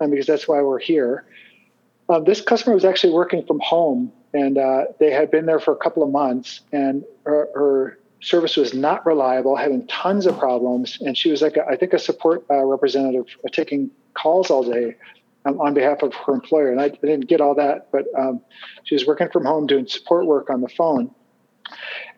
[0.00, 1.24] um, because that's why we're here.
[2.08, 5.72] Um, this customer was actually working from home, and uh, they had been there for
[5.72, 10.98] a couple of months, and her, her, service was not reliable, having tons of problems,
[11.02, 14.64] and she was like, a, I think, a support uh, representative uh, taking calls all
[14.64, 14.96] day
[15.44, 16.72] um, on behalf of her employer.
[16.72, 18.40] And I, I didn't get all that, but um,
[18.84, 21.14] she was working from home doing support work on the phone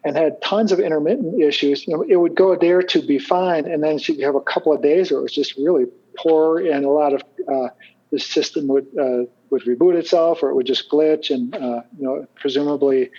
[0.04, 1.86] and had tons of intermittent issues.
[1.86, 4.34] You know, it would go a day or two be fine, and then she'd have
[4.34, 5.86] a couple of days where it was just really
[6.18, 7.68] poor, and a lot of uh,
[8.10, 12.04] the system would uh, would reboot itself, or it would just glitch, and uh, you
[12.04, 13.10] know, presumably,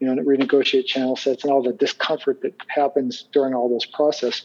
[0.00, 4.42] you know, renegotiate channel sets and all the discomfort that happens during all this process.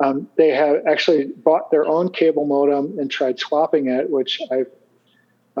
[0.00, 4.64] Um, they have actually bought their own cable modem and tried swapping it, which I,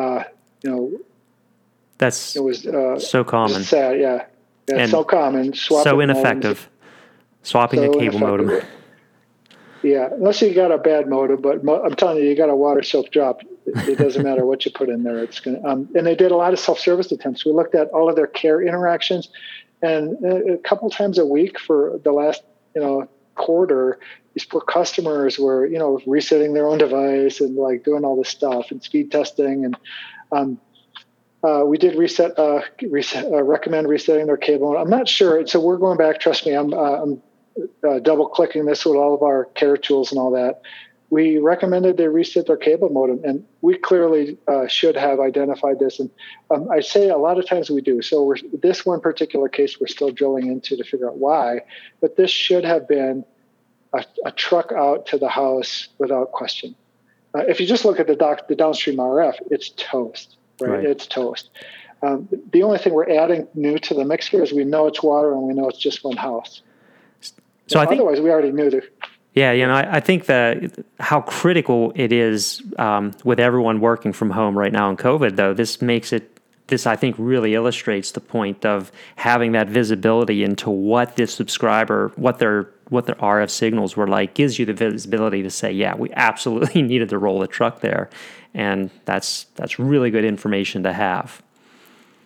[0.00, 0.24] uh,
[0.62, 0.92] you know,
[1.98, 3.62] that's it was uh, so common.
[3.62, 4.24] Sad, yeah.
[4.68, 5.54] Yeah, so common.
[5.54, 6.68] so ineffective.
[7.42, 8.62] Swapping so a cable modem.
[9.82, 12.54] Yeah, unless you got a bad modem, but mo- I'm telling you, you got a
[12.54, 13.42] water soak drop.
[13.66, 15.18] It, it doesn't matter what you put in there.
[15.18, 15.60] It's gonna.
[15.64, 17.44] Um, and they did a lot of self-service attempts.
[17.44, 19.28] We looked at all of their care interactions,
[19.82, 22.42] and uh, a couple times a week for the last,
[22.76, 23.98] you know, quarter,
[24.34, 28.28] these poor customers were, you know, resetting their own device and like doing all this
[28.28, 29.76] stuff and speed testing and.
[30.30, 30.60] Um,
[31.44, 34.76] uh, we did reset, uh, reset uh, recommend resetting their cable.
[34.76, 35.44] I'm not sure.
[35.44, 36.20] So we're going back.
[36.20, 37.22] Trust me, I'm, uh, I'm
[37.88, 40.62] uh, double clicking this with all of our care tools and all that.
[41.10, 46.00] We recommended they reset their cable modem, and we clearly uh, should have identified this.
[46.00, 46.10] And
[46.50, 48.00] um, I say a lot of times we do.
[48.00, 51.60] So we're, this one particular case, we're still drilling into to figure out why.
[52.00, 53.26] But this should have been
[53.92, 56.74] a, a truck out to the house without question.
[57.34, 60.78] if you just look at the, doc, the downstream RF, it's toast right?
[60.78, 60.84] right.
[60.84, 61.50] It's toast.
[62.02, 65.02] Um, the only thing we're adding new to the mix here is we know it's
[65.02, 66.62] water and we know it's just one house.
[67.66, 68.84] So I think, otherwise, we already knew that.
[69.34, 74.12] Yeah, you know, I, I think that how critical it is um, with everyone working
[74.12, 76.28] from home right now in COVID, though, this makes it.
[76.68, 82.12] This I think really illustrates the point of having that visibility into what this subscriber,
[82.16, 85.94] what their what their RF signals were like, gives you the visibility to say, yeah,
[85.96, 88.10] we absolutely needed to roll the truck there,
[88.54, 91.42] and that's that's really good information to have.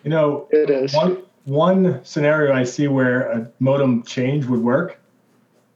[0.03, 4.99] You know, it is one one scenario I see where a modem change would work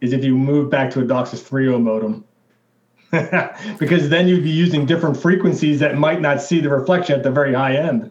[0.02, 2.26] is if you move back to a DOCSIS 3.0 modem.
[3.80, 7.32] because then you'd be using different frequencies that might not see the reflection at the
[7.32, 8.10] very high end,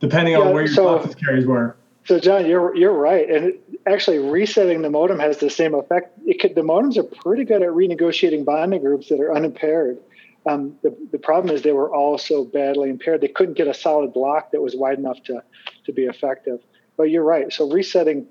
[0.00, 1.76] depending yeah, on where your so, DOCSIS carriers were.
[2.04, 3.54] So, John, you're you're right, and
[3.86, 6.12] actually resetting the modem has the same effect.
[6.26, 9.98] It could, the modems are pretty good at renegotiating bonding groups that are unimpaired.
[10.44, 13.72] Um, the, the problem is they were all so badly impaired they couldn't get a
[13.72, 15.42] solid block that was wide enough to
[15.86, 16.60] to be effective.
[16.98, 17.50] But you're right.
[17.50, 18.26] So resetting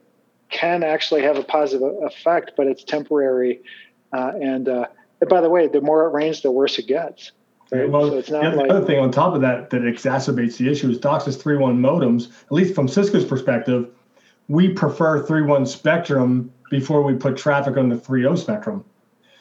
[0.53, 3.61] can actually have a positive effect, but it's temporary.
[4.13, 4.85] Uh, and, uh,
[5.19, 7.31] and by the way, the more it rains, the worse it gets.
[7.71, 7.89] Right?
[7.89, 10.69] Well, so it's not the like, other thing on top of that that exacerbates the
[10.69, 13.89] issue is DOCSIS 3.1 modems, at least from Cisco's perspective,
[14.47, 18.85] we prefer 3.1 spectrum before we put traffic on the 3.0 spectrum.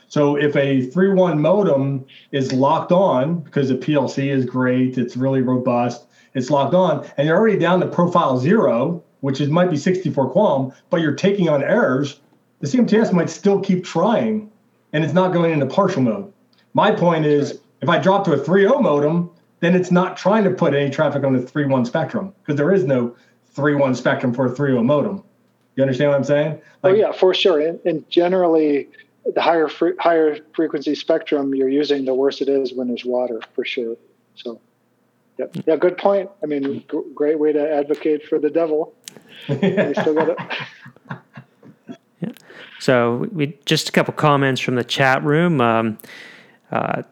[0.09, 5.43] So if a 3.1 modem is locked on because the PLC is great, it's really
[5.43, 9.77] robust, it's locked on, and you're already down to profile zero, which is might be
[9.77, 12.21] 64 QAM, but you're taking on errors,
[12.61, 14.51] the CMTS might still keep trying,
[14.93, 16.33] and it's not going into partial mode.
[16.75, 19.31] My point is, if I drop to a 3.0 modem,
[19.61, 22.85] then it's not trying to put any traffic on the 3.1 spectrum because there is
[22.85, 23.17] no
[23.57, 25.23] 3.1 spectrum for a 3.0 modem.
[25.77, 26.61] You understand what I'm saying?
[26.83, 27.61] Oh, like, oh yeah, for sure.
[27.61, 28.89] And, and generally,
[29.25, 33.41] the higher fre- higher frequency spectrum you're using, the worse it is when there's water,
[33.55, 33.97] for sure.
[34.35, 34.61] So.
[35.39, 35.55] Yep.
[35.55, 35.61] Hmm.
[35.67, 36.31] Yeah, good point.
[36.43, 38.95] I mean, g- great way to advocate for the devil.
[42.21, 42.33] Yeah.
[42.81, 45.61] So we just a couple comments from the chat room.
[45.61, 45.99] Um,
[46.71, 47.03] uh,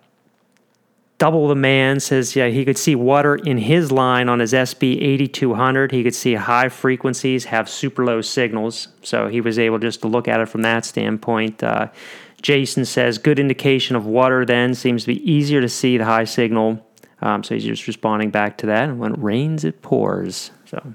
[1.18, 5.02] Double the man says, yeah, he could see water in his line on his SB
[5.02, 5.92] 8200.
[5.92, 8.88] He could see high frequencies have super low signals.
[9.02, 11.62] So he was able just to look at it from that standpoint.
[11.62, 11.88] Uh,
[12.40, 16.24] Jason says, good indication of water then seems to be easier to see the high
[16.24, 16.82] signal
[17.22, 18.88] um, so he's just responding back to that.
[18.88, 20.50] And when it rains, it pours.
[20.66, 20.94] So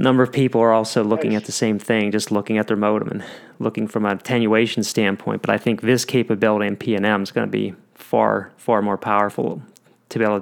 [0.00, 3.08] number of people are also looking at the same thing, just looking at their modem
[3.08, 3.24] and
[3.58, 5.42] looking from an attenuation standpoint.
[5.42, 9.62] But I think this capability in PNM is going to be far, far more powerful
[10.08, 10.40] to be able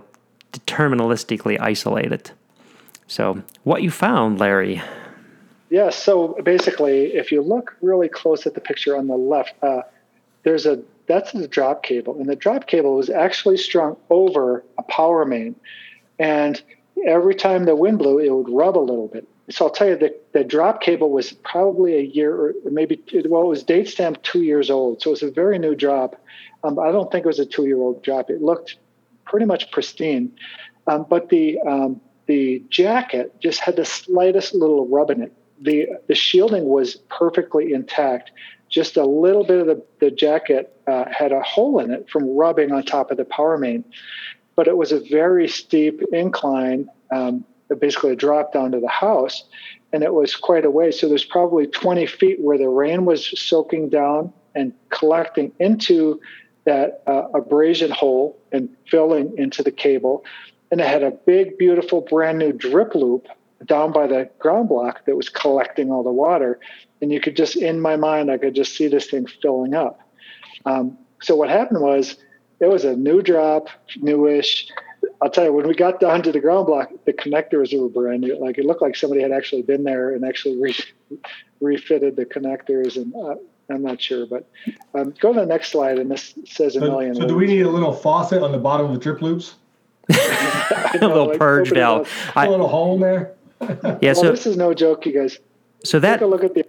[0.53, 2.33] to deterministically isolate it.
[3.07, 4.83] So, what you found, Larry?
[5.71, 9.83] Yeah, so basically, if you look really close at the picture on the left, uh,
[10.43, 12.19] there's a that's the drop cable.
[12.21, 15.57] And the drop cable was actually strung over a power main.
[16.19, 16.61] And
[17.07, 19.27] every time the wind blew, it would rub a little bit.
[19.51, 23.43] So I'll tell you that the drop cable was probably a year or maybe, well,
[23.43, 25.01] it was date stamped two years old.
[25.01, 26.21] So it was a very new drop.
[26.65, 28.31] Um, I don't think it was a two year old drop.
[28.31, 28.77] It looked
[29.25, 30.33] pretty much pristine.
[30.87, 35.33] Um, but the, um, the jacket just had the slightest little rub in it.
[35.61, 38.31] The, the shielding was perfectly intact
[38.69, 42.29] just a little bit of the, the jacket uh, had a hole in it from
[42.37, 43.85] rubbing on top of the power main.
[44.57, 47.45] But it was a very steep incline, um,
[47.77, 49.45] basically a drop down to the house,
[49.93, 50.91] and it was quite a way.
[50.91, 56.21] So there's probably 20 feet where the rain was soaking down and collecting into
[56.65, 60.25] that uh, abrasion hole and filling into the cable.
[60.71, 63.27] And it had a big, beautiful, brand new drip loop
[63.65, 66.61] down by the ground block that was collecting all the water
[67.01, 70.01] and you could just in my mind i could just see this thing filling up
[70.65, 72.17] um, so what happened was
[72.61, 74.69] it was a new drop newish
[75.23, 78.21] i'll tell you when we got down to the ground block the connectors were brand
[78.21, 78.39] new.
[78.39, 81.19] Like it looked like somebody had actually been there and actually re-
[81.61, 83.37] refitted the connectors and uh,
[83.73, 84.49] i'm not sure but
[84.95, 87.15] um, go to the next slide and this says a so, million.
[87.15, 89.55] so do we need a little faucet on the bottom of the drip loops?
[90.11, 92.11] A little like, purge valve.
[92.35, 93.35] a little hole in there?
[93.61, 95.39] Yeah well, so this is no joke you guys.
[95.85, 96.65] So that Take a look at the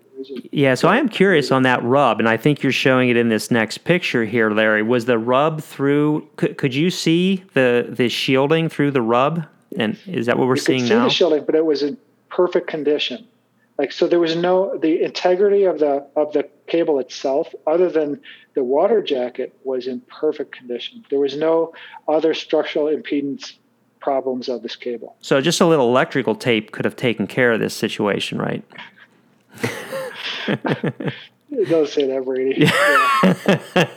[0.51, 3.29] yeah, so I am curious on that rub, and I think you're showing it in
[3.29, 4.83] this next picture here, Larry.
[4.83, 6.27] Was the rub through?
[6.35, 9.45] Could, could you see the the shielding through the rub?
[9.77, 11.03] And is that what we're you seeing see now?
[11.05, 11.97] the shielding, but it was in
[12.29, 13.27] perfect condition.
[13.77, 18.19] Like so, there was no the integrity of the of the cable itself, other than
[18.55, 21.05] the water jacket, was in perfect condition.
[21.09, 21.73] There was no
[22.07, 23.53] other structural impedance
[23.99, 25.15] problems of this cable.
[25.21, 28.63] So just a little electrical tape could have taken care of this situation, right?
[31.51, 32.65] it does say that, Brady.
[32.65, 33.89] Yeah.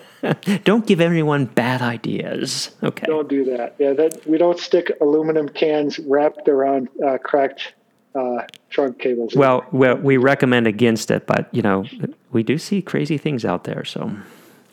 [0.65, 2.71] don't give everyone bad ideas.
[2.83, 3.07] Okay.
[3.07, 3.75] Don't do that.
[3.79, 7.75] Yeah, that we don't stick aluminum cans wrapped around uh, cracked
[8.15, 9.35] uh, trunk cables.
[9.35, 11.87] Well, well, we recommend against it, but you know,
[12.31, 13.85] we do see crazy things out there.
[13.85, 14.13] So,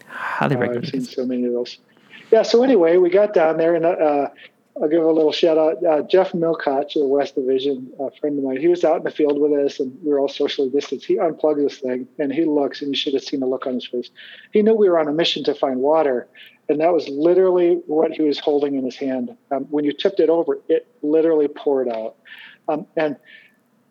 [0.08, 0.86] highly uh, recommend.
[0.86, 1.78] I've seen so many of those.
[2.32, 2.44] Yeah.
[2.44, 4.30] So anyway, we got down there, and uh,
[4.82, 5.86] I'll give a little shout out.
[5.86, 9.04] Uh, Jeff Milkotch of the West Division, a friend of mine, he was out in
[9.04, 11.06] the field with us and we were all socially distanced.
[11.06, 13.74] He unplugged this thing and he looks, and you should have seen the look on
[13.74, 14.10] his face.
[14.54, 16.28] He knew we were on a mission to find water.
[16.70, 19.36] And that was literally what he was holding in his hand.
[19.52, 22.16] Um, when you tipped it over, it literally poured out.
[22.68, 23.18] Um, and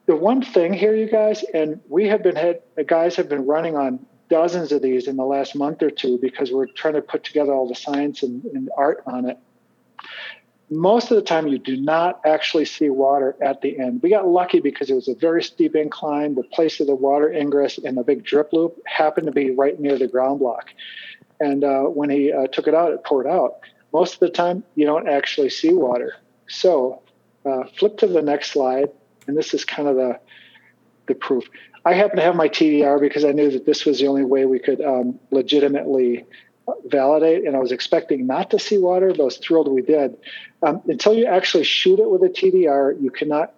[0.07, 3.77] the one thing here, you guys, and we have been had, guys have been running
[3.77, 7.25] on dozens of these in the last month or two because we're trying to put
[7.25, 9.39] together all the science and, and art on it
[10.71, 14.03] most of the time you do not actually see water at the end.
[14.03, 16.35] We got lucky because it was a very steep incline.
[16.35, 19.79] The place of the water ingress and the big drip loop happened to be right
[19.79, 20.71] near the ground block.
[21.41, 23.61] and uh, when he uh, took it out, it poured out.
[23.93, 26.15] Most of the time, you don't actually see water.
[26.49, 27.03] So,
[27.47, 28.91] uh, flip to the next slide,
[29.27, 30.21] and this is kind of the
[31.07, 31.45] the proof.
[31.85, 34.45] I happen to have my TDR because I knew that this was the only way
[34.45, 36.27] we could um, legitimately
[36.87, 40.17] validate, and I was expecting not to see water, but I was thrilled we did.
[40.63, 43.55] Um, until you actually shoot it with a TDR, you cannot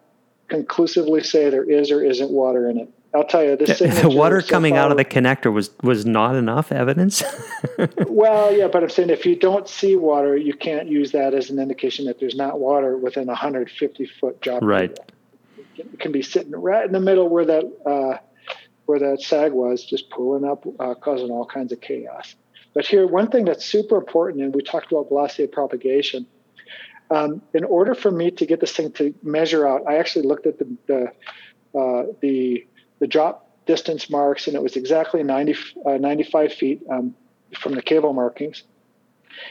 [0.49, 2.93] conclusively say there is or isn't water in it.
[3.13, 6.07] I'll tell you, this the water so coming far, out of the connector was was
[6.07, 7.25] not enough evidence.
[8.07, 11.51] well, yeah, but I'm saying if you don't see water, you can't use that as
[11.51, 14.63] an indication that there's not water within a 150 foot drop.
[14.63, 14.97] Right.
[15.77, 18.19] It can be sitting right in the middle where that uh,
[18.87, 22.37] where that sag was, just pulling up, uh, causing all kinds of chaos.
[22.75, 26.27] But here, one thing that's super important, and we talked about velocity of propagation.
[27.11, 30.47] Um, in order for me to get this thing to measure out, I actually looked
[30.47, 32.67] at the the, uh, the
[33.01, 35.55] the drop distance marks, and it was exactly 90,
[35.87, 37.15] uh, 95 feet um,
[37.59, 38.63] from the cable markings.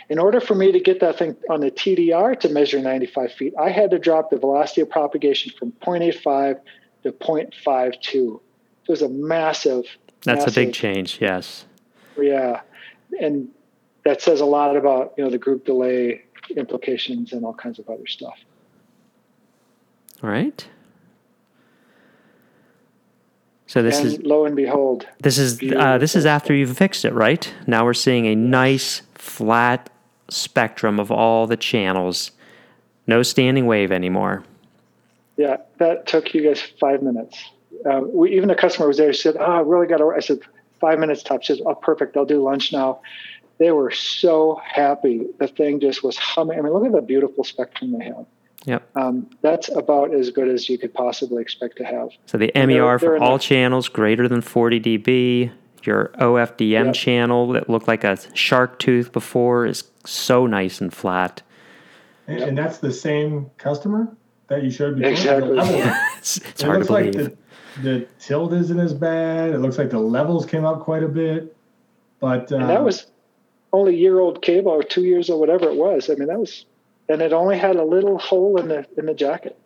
[0.09, 3.53] In order for me to get that thing on the TDR to measure 95 feet,
[3.59, 6.59] I had to drop the velocity of propagation from 0.85
[7.03, 8.41] to 0.52.
[8.88, 9.86] It was a massive.
[10.24, 11.65] That's massive, a big change, yes.
[12.20, 12.61] Yeah,
[13.20, 13.49] and
[14.05, 16.24] that says a lot about you know the group delay
[16.55, 18.38] implications and all kinds of other stuff.
[20.24, 20.68] All right.
[23.68, 25.07] So this and is lo and behold.
[25.22, 27.53] This is uh, this is after you've fixed it, right?
[27.68, 29.91] Now we're seeing a nice flat
[30.30, 32.32] spectrum of all the channels.
[33.05, 34.43] No standing wave anymore.
[35.38, 37.38] Yeah, that took you guys five minutes.
[37.86, 39.12] Um, we, even a customer was there.
[39.12, 40.39] He said, "Oh, I really got to." I said,
[40.80, 42.13] five minutes top." She says, "Oh, perfect.
[42.13, 43.01] They'll do lunch now."
[43.57, 45.27] They were so happy.
[45.38, 46.57] The thing just was humming.
[46.57, 48.25] I mean, look at the beautiful spectrum they have.
[48.65, 48.89] Yep.
[48.95, 52.09] Um, that's about as good as you could possibly expect to have.
[52.25, 55.51] So the MER they're, they're for all the, channels greater than 40 dB.
[55.84, 56.93] Your OFDM yep.
[56.93, 61.41] channel that looked like a shark tooth before is so nice and flat.
[62.27, 64.13] And, and that's the same customer
[64.49, 65.11] that you showed before.
[65.11, 65.57] Exactly.
[66.17, 67.15] it's, it's it hard to believe.
[67.15, 67.38] Like the,
[67.82, 69.51] the, tilt isn't as bad.
[69.51, 71.55] It looks like the levels came up quite a bit.
[72.20, 73.07] But um, and that was
[73.72, 76.09] only year old cable or two years or whatever it was.
[76.09, 76.65] I mean, that was
[77.09, 79.57] and it only had a little hole in the in the jacket.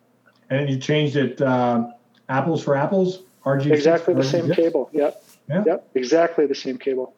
[0.50, 1.90] And you changed it uh,
[2.28, 3.70] apples for apples, RG.
[3.70, 4.90] Exactly the same cable.
[4.92, 5.22] Yep.
[5.48, 5.62] Yeah.
[5.66, 5.90] Yep.
[5.94, 7.14] Exactly the same cable.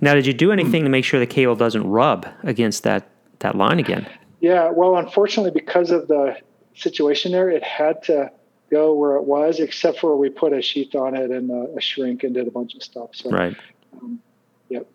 [0.00, 3.08] Now, did you do anything to make sure the cable doesn't rub against that
[3.40, 4.06] that line again?
[4.40, 4.70] Yeah.
[4.70, 6.36] Well, unfortunately, because of the
[6.74, 8.30] situation there, it had to
[8.70, 11.80] go where it was, except for we put a sheath on it and a, a
[11.80, 13.10] shrink and did a bunch of stuff.
[13.12, 13.56] So, right.
[14.00, 14.20] Um,
[14.68, 14.86] yep.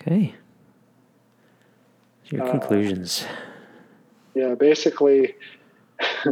[0.00, 0.34] Okay.
[2.26, 3.26] Your uh, conclusions.
[4.34, 5.34] Yeah, basically,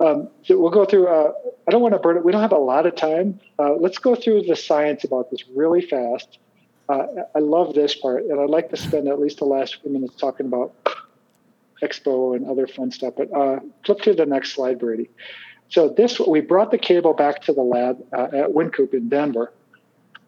[0.00, 1.08] um, so we'll go through.
[1.08, 1.32] Uh,
[1.66, 2.24] I don't want to burn it.
[2.24, 3.40] We don't have a lot of time.
[3.58, 6.38] Uh, let's go through the science about this really fast.
[6.88, 9.90] Uh, I love this part, and I'd like to spend at least the last few
[9.90, 10.72] minutes talking about
[11.82, 13.14] Expo and other fun stuff.
[13.16, 15.10] But uh, flip to the next slide, Brady.
[15.68, 19.52] So this, we brought the cable back to the lab uh, at Wynkoop in Denver.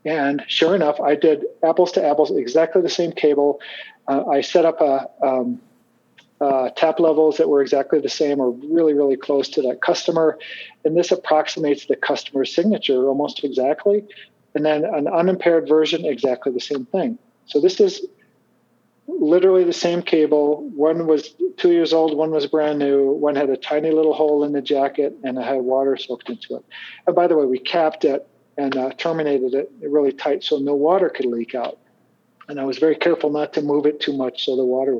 [0.04, 3.60] And sure enough, I did apples to apples, exactly the same cable.
[4.08, 5.60] Uh, I set up a um,
[6.40, 10.38] uh, tap levels that were exactly the same or really, really close to that customer.
[10.84, 14.04] And this approximates the customer's signature almost exactly.
[14.54, 17.18] And then an unimpaired version, exactly the same thing.
[17.46, 18.06] So this is
[19.18, 20.68] literally the same cable.
[20.70, 23.10] One was two years old, one was brand new.
[23.12, 26.56] One had a tiny little hole in the jacket and it had water soaked into
[26.56, 26.64] it.
[27.06, 30.74] And by the way, we capped it and uh, terminated it really tight so no
[30.74, 31.78] water could leak out.
[32.48, 34.98] And I was very careful not to move it too much so the water.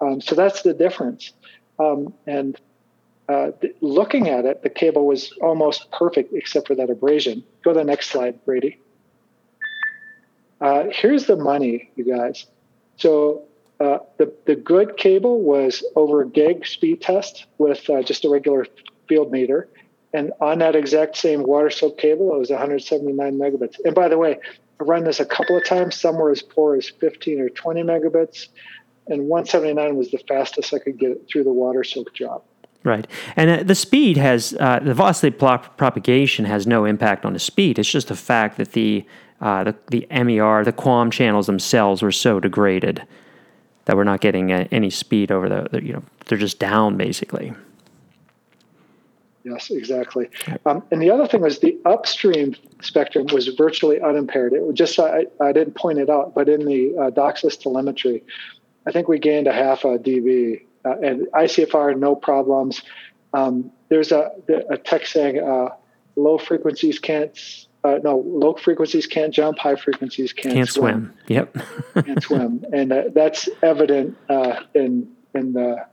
[0.00, 1.32] Um, so that's the difference.
[1.78, 2.58] Um, and
[3.28, 7.44] uh, th- looking at it, the cable was almost perfect except for that abrasion.
[7.62, 8.78] Go to the next slide, Brady.
[10.60, 12.46] Uh, here's the money, you guys.
[13.00, 13.44] So
[13.80, 18.28] uh, the, the good cable was over a gig speed test with uh, just a
[18.28, 18.66] regular
[19.08, 19.68] field meter.
[20.12, 23.76] And on that exact same water soaked cable, it was 179 megabits.
[23.84, 24.38] And by the way,
[24.80, 25.96] I run this a couple of times.
[25.96, 28.48] Some were as poor as 15 or 20 megabits,
[29.06, 32.42] and 179 was the fastest I could get through the water soaked job.
[32.82, 37.38] Right, and uh, the speed has uh, the velocity propagation has no impact on the
[37.38, 37.78] speed.
[37.78, 39.04] It's just the fact that the
[39.40, 43.06] uh, the, the MER, the QAM channels themselves were so degraded
[43.86, 46.96] that we're not getting uh, any speed over the, the you know they're just down
[46.96, 47.52] basically.
[49.42, 50.28] Yes, exactly.
[50.66, 54.52] Um, and the other thing was the upstream spectrum was virtually unimpaired.
[54.52, 58.22] It was just I, I didn't point it out, but in the uh, DOCSIS telemetry,
[58.86, 62.82] I think we gained a half a dB uh, and ICFR no problems.
[63.32, 64.30] Um, there's a,
[64.68, 65.70] a text saying uh,
[66.16, 71.14] low frequencies can't uh, no, low frequencies can't jump, high frequencies can't, can't swim.
[71.26, 71.36] swim.
[71.36, 71.56] Yep.
[72.04, 75.86] can't swim, and uh, that's evident uh, in in the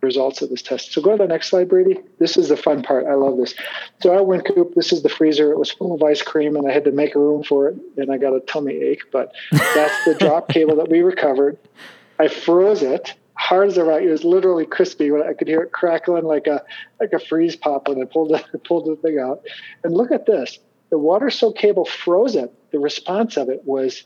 [0.00, 0.92] results of this test.
[0.92, 1.98] So go to the next slide, Brady.
[2.18, 3.06] This is the fun part.
[3.06, 3.54] I love this.
[4.00, 5.50] So our Wynkoop, this is the freezer.
[5.52, 7.76] It was full of ice cream, and I had to make a room for it,
[7.96, 9.02] and I got a tummy ache.
[9.12, 11.58] But that's the drop cable that we recovered.
[12.18, 14.02] I froze it hard as a rock.
[14.02, 15.12] It was literally crispy.
[15.12, 16.62] I could hear it crackling like a
[17.00, 19.42] like a freeze pop when I pulled it, pulled the thing out.
[19.84, 20.58] And look at this
[20.90, 22.52] the water soak cable froze it.
[22.70, 24.04] The response of it was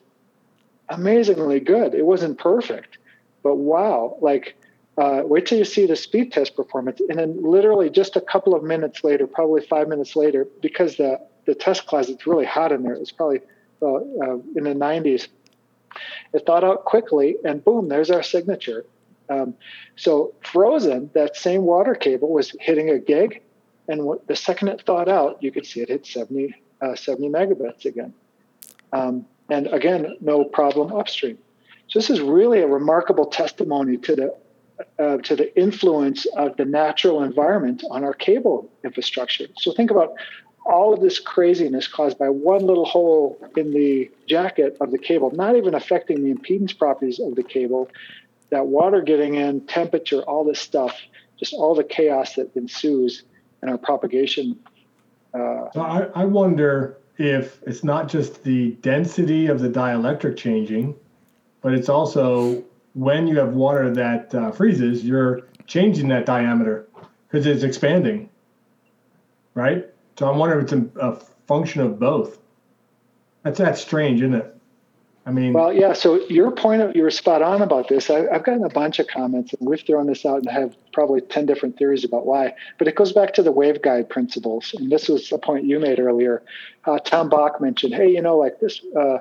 [0.88, 1.94] amazingly good.
[1.94, 2.98] It wasn't perfect,
[3.42, 4.56] but wow, like
[4.98, 7.00] uh, wait till you see the speed test performance.
[7.08, 11.20] And then literally just a couple of minutes later, probably five minutes later, because the,
[11.46, 13.40] the test closet's really hot in there, it was probably
[13.80, 15.28] uh, uh, in the 90s.
[16.32, 18.84] It thawed out quickly, and boom, there's our signature.
[19.28, 19.54] Um,
[19.96, 23.42] so frozen, that same water cable was hitting a gig,
[23.88, 27.84] and the second it thawed out, you could see it hit 70 uh, 70 megabits
[27.84, 28.12] again.
[28.92, 31.38] Um, and again, no problem upstream.
[31.88, 34.34] So this is really a remarkable testimony to the
[34.98, 39.46] uh, to the influence of the natural environment on our cable infrastructure.
[39.56, 40.14] So think about
[40.64, 45.30] all of this craziness caused by one little hole in the jacket of the cable,
[45.32, 47.90] not even affecting the impedance properties of the cable,
[48.50, 50.98] that water getting in, temperature, all this stuff,
[51.38, 53.22] just all the chaos that ensues
[53.62, 54.58] in our propagation
[55.34, 60.94] uh, so I, I wonder if it's not just the density of the dielectric changing,
[61.60, 62.64] but it's also
[62.94, 66.88] when you have water that uh, freezes, you're changing that diameter
[67.28, 68.28] because it's expanding,
[69.54, 69.86] right?
[70.18, 71.16] So I'm wondering if it's a, a
[71.46, 72.38] function of both.
[73.42, 74.56] That's that strange, isn't it?
[75.24, 75.92] I mean, well, yeah.
[75.92, 78.10] So your point of you were spot on about this.
[78.10, 81.20] I, have gotten a bunch of comments, and we've thrown this out and have probably
[81.20, 82.54] ten different theories about why.
[82.78, 86.00] But it goes back to the waveguide principles, and this was a point you made
[86.00, 86.42] earlier.
[86.84, 89.18] Uh, Tom Bach mentioned, hey, you know, like this uh,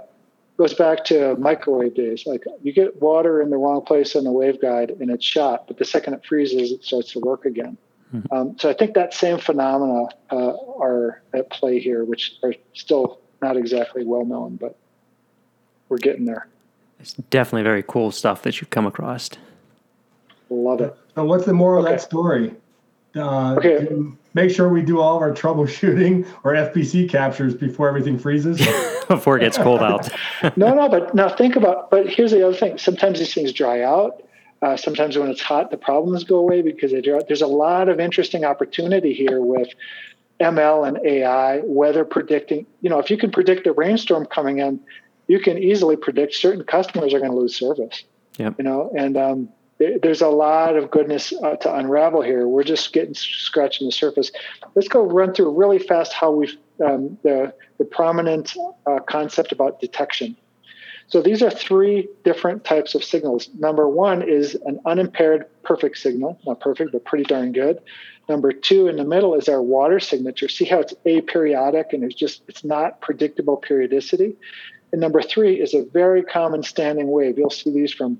[0.58, 2.26] goes back to microwave days.
[2.26, 5.78] Like you get water in the wrong place on the waveguide, and it's shot, but
[5.78, 7.78] the second it freezes, it starts to work again.
[8.12, 8.34] Mm-hmm.
[8.34, 13.22] Um, so I think that same phenomena uh, are at play here, which are still
[13.42, 14.78] not exactly well known, but
[15.92, 16.48] we're getting there.
[17.00, 19.30] It's definitely very cool stuff that you've come across.
[20.50, 20.98] Love it.
[21.16, 21.94] So, what's the moral okay.
[21.94, 22.56] of that story?
[23.16, 23.90] Uh, okay.
[24.34, 28.58] Make sure we do all of our troubleshooting or FBC captures before everything freezes.
[29.08, 30.10] before it gets cold out.
[30.58, 31.92] no, no, but now think about.
[31.92, 34.24] But here's the other thing: sometimes these things dry out.
[34.62, 37.28] Uh, sometimes when it's hot, the problems go away because they dry out.
[37.28, 39.70] There's a lot of interesting opportunity here with
[40.40, 42.66] ML and AI, weather predicting.
[42.82, 44.80] You know, if you can predict a rainstorm coming in,
[45.32, 48.04] you can easily predict certain customers are going to lose service.
[48.38, 48.56] Yep.
[48.58, 52.50] You know, and um, there's a lot of goodness uh, to unravel here.
[52.50, 54.30] We're just getting scratching the surface.
[54.76, 58.54] Let's go run through really fast how we um, the the prominent
[58.86, 60.36] uh, concept about detection.
[61.08, 63.50] So these are three different types of signals.
[63.58, 67.80] Number one is an unimpaired perfect signal, not perfect, but pretty darn good.
[68.28, 70.50] Number two in the middle is our water signature.
[70.50, 74.36] See how it's aperiodic and it's just it's not predictable periodicity.
[74.92, 77.38] And number three is a very common standing wave.
[77.38, 78.20] You'll see these from,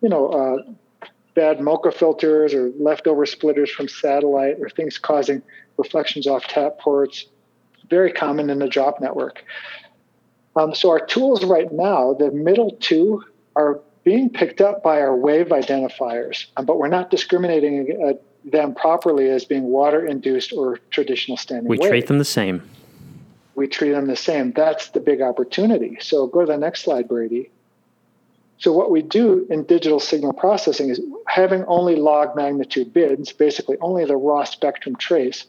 [0.00, 5.42] you know, uh, bad MoCA filters or leftover splitters from satellite or things causing
[5.76, 7.26] reflections off tap ports.
[7.90, 9.44] Very common in the drop network.
[10.56, 13.22] Um, so our tools right now, the middle two
[13.54, 18.12] are being picked up by our wave identifiers, um, but we're not discriminating uh,
[18.44, 21.90] them properly as being water induced or traditional standing we wave.
[21.90, 22.62] treat them the same
[23.56, 24.52] we treat them the same.
[24.52, 25.96] That's the big opportunity.
[26.00, 27.50] So go to the next slide, Brady.
[28.58, 33.76] So what we do in digital signal processing is having only log magnitude bins, basically
[33.80, 35.46] only the raw spectrum trace.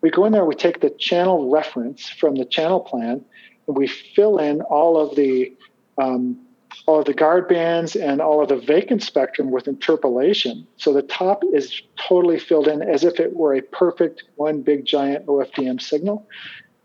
[0.00, 3.24] We go in there, we take the channel reference from the channel plan,
[3.66, 5.54] and we fill in all of the
[5.98, 6.38] um,
[6.84, 10.66] all of the guard bands and all of the vacant spectrum with interpolation.
[10.76, 14.84] So the top is totally filled in as if it were a perfect one big
[14.84, 16.28] giant OFDM signal.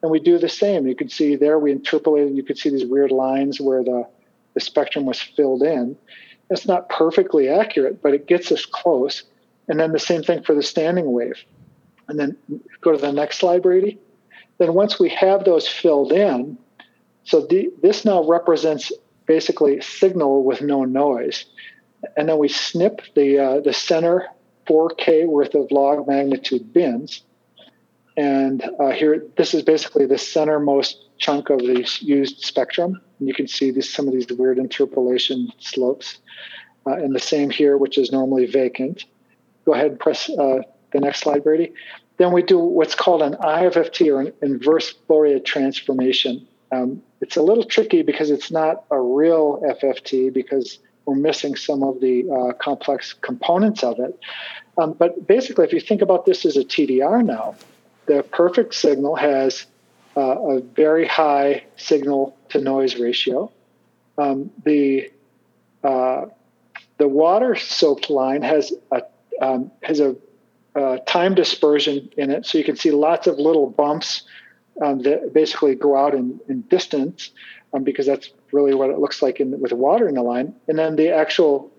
[0.01, 0.87] And we do the same.
[0.87, 4.07] You can see there we interpolated, you could see these weird lines where the,
[4.53, 5.95] the spectrum was filled in.
[6.49, 9.23] It's not perfectly accurate, but it gets us close.
[9.67, 11.43] And then the same thing for the standing wave.
[12.07, 12.37] And then
[12.81, 13.99] go to the next slide, Brady.
[14.57, 16.57] Then once we have those filled in,
[17.23, 18.91] so the, this now represents
[19.27, 21.45] basically signal with no noise.
[22.17, 24.27] And then we snip the, uh, the center
[24.67, 27.21] 4K worth of log magnitude bins
[28.17, 32.99] and uh, here, this is basically the centermost chunk of the used spectrum.
[33.19, 36.17] And you can see this, some of these weird interpolation slopes.
[36.85, 39.05] Uh, and the same here, which is normally vacant.
[39.65, 41.73] Go ahead and press uh, the next slide, Brady.
[42.17, 46.47] then we do what's called an IFFT or an inverse Fourier transformation.
[46.71, 51.83] Um, it's a little tricky because it's not a real FFT because we're missing some
[51.83, 54.19] of the uh, complex components of it.
[54.77, 57.55] Um, but basically, if you think about this as a TDR now,
[58.05, 59.65] the perfect signal has
[60.17, 63.51] uh, a very high signal to noise ratio.
[64.17, 65.11] Um, the
[65.83, 66.25] uh,
[66.97, 69.03] the water soaked line has a
[69.41, 70.15] um, has a
[70.75, 74.23] uh, time dispersion in it, so you can see lots of little bumps
[74.81, 77.31] um, that basically go out in, in distance,
[77.73, 80.53] um, because that's really what it looks like in, with water in the line.
[80.67, 81.71] And then the actual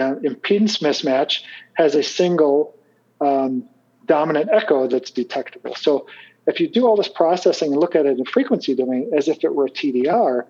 [0.00, 1.42] uh, impedance mismatch
[1.74, 2.74] has a single
[3.20, 3.68] um,
[4.08, 5.74] dominant echo that's detectable.
[5.76, 6.06] So
[6.46, 9.44] if you do all this processing and look at it in frequency domain as if
[9.44, 10.44] it were a TDR,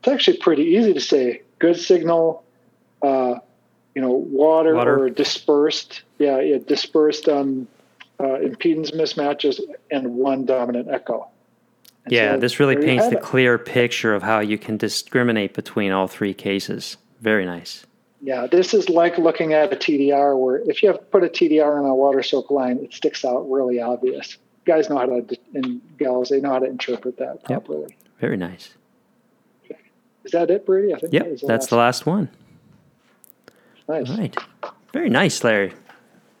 [0.00, 2.44] it's actually pretty easy to say good signal,
[3.00, 3.36] uh,
[3.94, 7.68] you know, water, water, or dispersed, yeah, yeah dispersed um,
[8.18, 9.60] uh, impedance mismatches
[9.90, 11.28] and one dominant echo.
[12.04, 13.22] And yeah, so this really paints the it.
[13.22, 16.98] clear picture of how you can discriminate between all three cases.
[17.20, 17.86] Very nice.
[18.24, 21.78] Yeah, this is like looking at a TDR where if you have put a TDR
[21.78, 25.80] on a water soak line, it sticks out really obvious guys know how to and
[25.98, 27.82] gals they know how to interpret that properly.
[27.88, 27.98] Yep.
[28.20, 28.74] Very nice.
[30.24, 30.94] Is that it, Brady?
[30.94, 32.28] I think yep, that the that's last the last one.
[33.88, 34.10] Nice.
[34.10, 34.36] All right.
[34.92, 35.74] Very nice, Larry.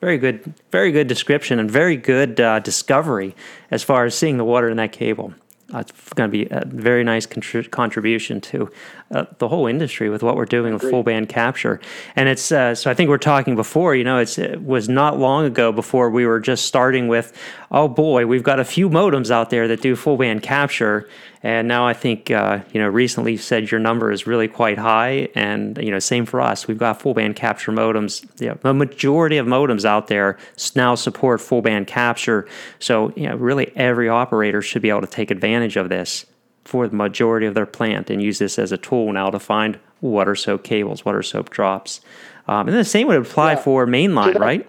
[0.00, 3.34] Very good, very good description and very good uh, discovery
[3.70, 5.34] as far as seeing the water in that cable.
[5.74, 8.70] Uh, it's going to be a very nice contri- contribution to
[9.10, 11.80] uh, the whole industry with what we're doing with full band capture.
[12.14, 13.94] And it's uh, so I think we are talking before.
[13.94, 17.36] You know, it was not long ago before we were just starting with,
[17.70, 21.08] oh boy, we've got a few modems out there that do full band capture,
[21.42, 24.78] and now I think uh, you know recently you said your number is really quite
[24.78, 26.66] high, and you know same for us.
[26.68, 28.24] We've got full band capture modems.
[28.40, 30.38] Yeah, the majority of modems out there
[30.74, 32.48] now support full band capture.
[32.78, 36.26] So you know really every operator should be able to take advantage of this
[36.64, 39.78] for the majority of their plant and use this as a tool now to find
[40.00, 42.00] water soak cables, water soak drops.
[42.46, 43.60] Um, and the same would apply yeah.
[43.60, 44.68] for mainline, right?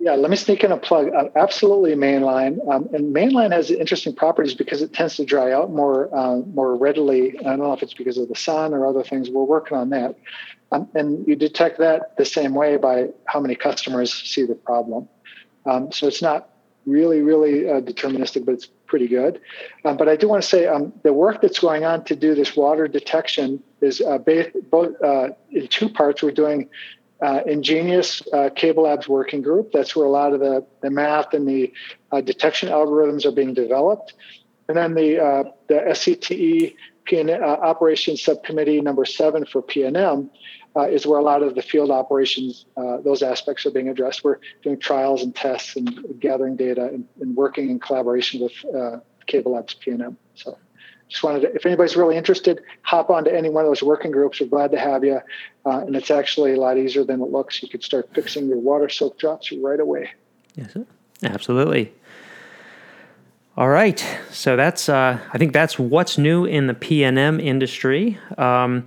[0.00, 1.12] Yeah, let me sneak in a plug.
[1.12, 2.66] Uh, absolutely, mainline.
[2.68, 6.76] Um, and mainline has interesting properties because it tends to dry out more uh, more
[6.76, 7.36] readily.
[7.40, 9.28] I don't know if it's because of the sun or other things.
[9.28, 10.16] We're working on that.
[10.70, 15.08] Um, and you detect that the same way by how many customers see the problem.
[15.66, 16.48] Um, so it's not
[16.88, 19.40] really, really uh, deterministic, but it's pretty good.
[19.84, 22.34] Um, but I do want to say um, the work that's going on to do
[22.34, 26.22] this water detection is uh, both uh, in two parts.
[26.22, 26.68] We're doing
[27.20, 29.72] uh, InGeNeOs uh, Cable Labs working group.
[29.72, 31.72] That's where a lot of the, the math and the
[32.12, 34.14] uh, detection algorithms are being developed.
[34.68, 36.74] And then the, the SCTE
[37.06, 40.28] PN, operations subcommittee number seven for PNM
[40.78, 42.64] uh, is where a lot of the field operations,
[43.04, 44.22] those aspects are being addressed.
[44.22, 48.52] We're doing trials and tests and gathering data and, and working in collaboration with
[49.26, 50.16] Cable Labs PNM.
[50.34, 50.56] So
[51.08, 54.40] just wanted to, if anybody's really interested, hop onto any one of those working groups.
[54.40, 55.20] We're glad to have you.
[55.64, 57.62] Uh, and it's actually a lot easier than it looks.
[57.62, 60.10] You could start fixing your water soak drops right away.
[60.54, 60.86] Yes, sir.
[61.22, 61.92] absolutely.
[63.58, 63.98] All right,
[64.30, 68.16] so that's uh, I think that's what's new in the PNM industry.
[68.38, 68.86] Um,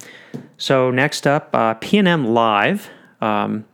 [0.55, 2.89] so next up, uh, PNM Live.
[3.19, 3.65] Um,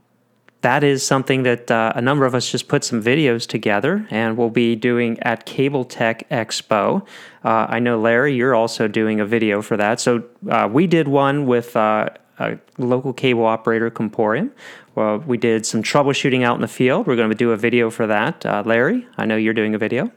[0.61, 4.37] that is something that uh, a number of us just put some videos together and
[4.37, 7.05] we'll be doing at Cable Tech Expo.
[7.45, 9.99] Uh, I know, Larry, you're also doing a video for that.
[9.99, 14.51] So uh, we did one with uh, a local cable operator, Comporium.
[14.95, 17.05] Well, we did some troubleshooting out in the field.
[17.05, 18.43] We're going to do a video for that.
[18.65, 20.11] Larry, I know you're doing a video.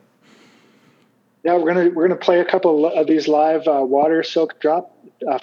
[1.43, 4.97] Yeah, we're gonna we're gonna play a couple of these live uh, water soak drop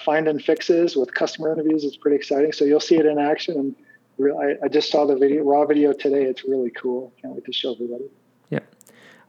[0.04, 1.84] find and fixes with customer interviews.
[1.84, 2.52] It's pretty exciting.
[2.52, 3.74] So you'll see it in action and
[4.20, 6.24] I, I, just saw the video, raw video today.
[6.24, 7.12] It's really cool.
[7.22, 8.04] Can't wait to show everybody.
[8.50, 8.60] Yeah.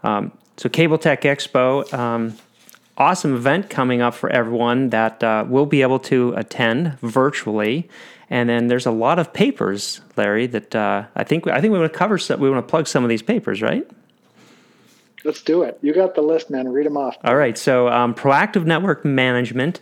[0.04, 2.36] Um, so Cable Tech Expo, um,
[2.98, 7.88] awesome event coming up for everyone that uh, will be able to attend virtually.
[8.32, 11.80] And then there's a lot of papers, Larry, that uh, I think I think we
[11.80, 12.18] want to cover.
[12.18, 13.90] Some, we want to plug some of these papers, right?
[15.24, 15.78] Let's do it.
[15.82, 16.70] You got the list, man.
[16.70, 17.18] Read them off.
[17.24, 17.58] All right.
[17.58, 19.82] So um, proactive network management,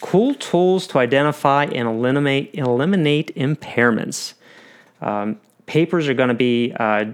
[0.00, 4.34] cool tools to identify and eliminate eliminate impairments.
[5.00, 7.06] Um, papers are going to be uh,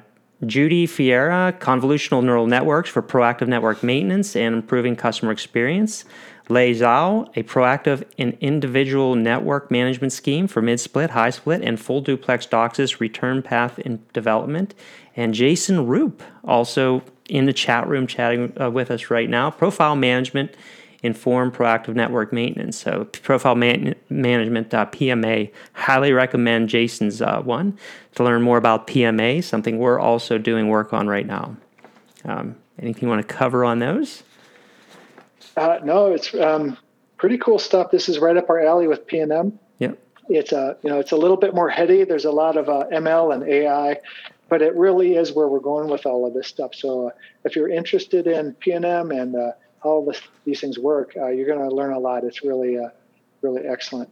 [0.46, 6.04] Judy Fiera, Convolutional Neural Networks for Proactive Network Maintenance and Improving Customer Experience.
[6.50, 11.80] Lei Zhao, a proactive and individual network management scheme for mid split, high split, and
[11.80, 14.74] full duplex DOCSIS return path in development.
[15.16, 19.96] And Jason Rupe, also in the chat room chatting uh, with us right now, profile
[19.96, 20.54] management
[21.04, 22.78] inform proactive network maintenance.
[22.78, 25.52] So, profile man- management, uh, PMA.
[25.74, 27.78] Highly recommend Jason's uh, one
[28.14, 31.56] to learn more about PMA, something we're also doing work on right now.
[32.24, 34.22] Um, anything you want to cover on those?
[35.56, 36.78] Uh, no, it's um,
[37.18, 37.90] pretty cool stuff.
[37.90, 39.52] This is right up our alley with PNM.
[39.78, 39.98] Yep.
[40.30, 42.04] It's a you know it's a little bit more heady.
[42.04, 44.00] There's a lot of uh, ML and AI,
[44.54, 46.76] but it really is where we're going with all of this stuff.
[46.76, 47.10] So uh,
[47.44, 49.50] if you're interested in PNM and uh,
[49.82, 52.22] how this, these things work, uh, you're going to learn a lot.
[52.22, 52.90] It's really uh,
[53.42, 54.10] really excellent.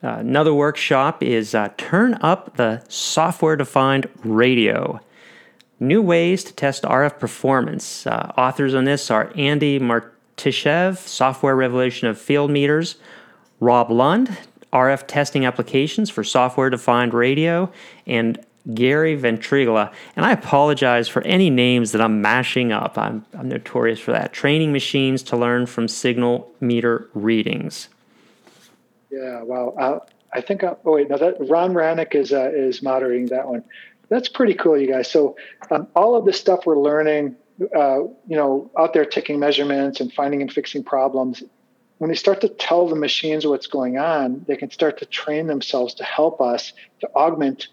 [0.00, 5.00] Uh, another workshop is turn up the software defined radio.
[5.80, 8.06] New ways to test RF performance.
[8.06, 12.94] authors on this are Andy Martishev, Software Revolution of Field Meters,
[13.58, 14.38] Rob Lund,
[14.72, 17.72] RF Testing Applications for Software Defined Radio,
[18.06, 18.38] and
[18.72, 19.92] Gary Ventriglia.
[20.16, 22.96] And I apologize for any names that I'm mashing up.
[22.96, 24.32] I'm, I'm notorious for that.
[24.32, 27.88] Training machines to learn from signal meter readings.
[29.10, 29.74] Yeah, wow.
[29.78, 29.98] Uh,
[30.32, 30.64] I think.
[30.64, 31.18] Uh, oh wait, no.
[31.18, 33.62] That Ron Hranac is uh, is moderating that one.
[34.08, 35.10] That's pretty cool, you guys.
[35.10, 35.36] So
[35.70, 37.36] um, all of this stuff we're learning
[37.74, 41.42] uh, you know, out there taking measurements and finding and fixing problems,
[41.98, 45.46] when they start to tell the machines what's going on, they can start to train
[45.46, 47.68] themselves to help us to augment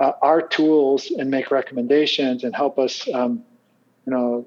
[0.00, 3.44] uh, our tools and make recommendations and help us, um,
[4.06, 4.46] you know,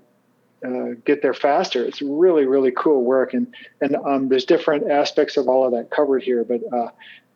[0.66, 1.84] uh, get there faster.
[1.84, 5.92] It's really, really cool work, and and um, there's different aspects of all of that
[5.92, 6.90] covered here, but uh,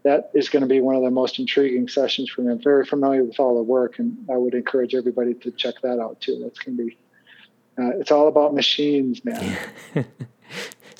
[0.03, 2.51] that is going to be one of the most intriguing sessions for me.
[2.51, 5.99] I'm very familiar with all the work, and I would encourage everybody to check that
[5.99, 6.39] out too.
[6.41, 6.97] That's going to be
[7.78, 9.57] uh, it's all about machines, man.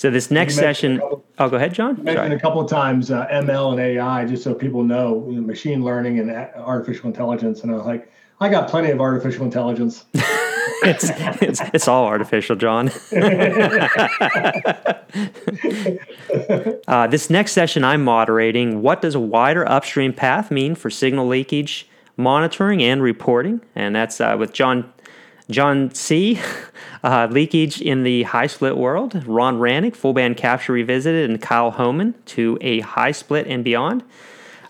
[0.02, 2.04] so this next session, couple, oh, go ahead, John.
[2.04, 2.36] Mentioned Sorry.
[2.36, 5.84] a couple of times uh, ML and AI, just so people know, you know, machine
[5.84, 7.62] learning and artificial intelligence.
[7.62, 10.06] And I was like, I got plenty of artificial intelligence.
[10.14, 12.90] it's, it's, it's all artificial, John.
[16.88, 18.82] uh, this next session I'm moderating.
[18.82, 21.88] What does a wider upstream path mean for signal leakage
[22.18, 23.62] monitoring and reporting?
[23.76, 24.92] And that's uh, with John
[25.52, 26.40] John C.,
[27.04, 29.26] uh, leakage in the high split world.
[29.26, 34.04] Ron Hranac, full band capture revisited, and Kyle Homan to a high split and beyond.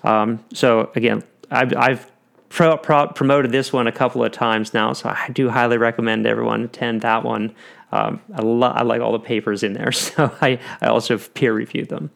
[0.04, 2.12] Um, so again, I've, I've
[2.50, 6.26] pro, pro, promoted this one a couple of times now, so I do highly recommend
[6.26, 7.56] everyone attend that one.
[7.92, 11.54] Um, I, lo- I like all the papers in there, so I, I also peer
[11.54, 12.12] reviewed them.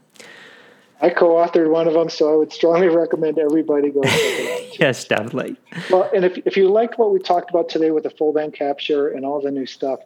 [1.01, 4.01] I co-authored one of them, so I would strongly recommend everybody go.
[4.79, 5.57] yes, definitely.
[5.89, 8.53] Well, and if if you liked what we talked about today with the full band
[8.53, 9.99] capture and all the new stuff,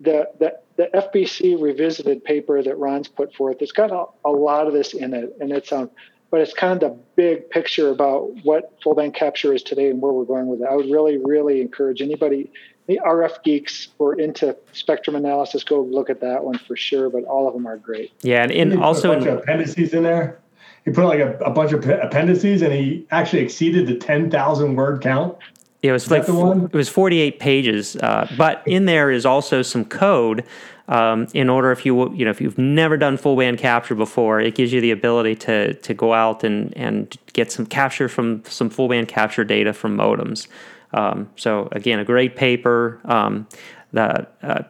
[0.00, 4.66] the the the FBC revisited paper that Ron's put forth, it's got a, a lot
[4.66, 5.90] of this in it, and it's um,
[6.30, 10.00] but it's kind of the big picture about what full band capture is today and
[10.00, 10.68] where we're going with it.
[10.70, 12.52] I would really, really encourage anybody
[12.90, 17.08] the RF geeks who are into spectrum analysis, go look at that one for sure.
[17.08, 18.12] But all of them are great.
[18.22, 20.40] Yeah, and, and also a bunch in, of appendices in there.
[20.84, 24.74] He put like a, a bunch of appendices, and he actually exceeded the ten thousand
[24.74, 25.38] word count.
[25.82, 29.84] It was like it was forty eight pages, uh, but in there is also some
[29.84, 30.44] code.
[30.88, 34.40] Um, in order, if you you know if you've never done full band capture before,
[34.40, 38.42] it gives you the ability to to go out and and get some capture from
[38.46, 40.48] some full band capture data from modems.
[40.92, 43.00] Um, so again, a great paper.
[43.04, 43.46] Um,
[43.92, 44.62] that uh,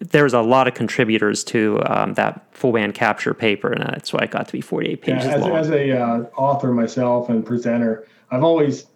[0.00, 4.12] there was a lot of contributors to um, that full band capture paper, and that's
[4.12, 5.56] why it got to be 48 pages yeah, as, long.
[5.56, 8.86] As a uh, author myself and presenter, I've always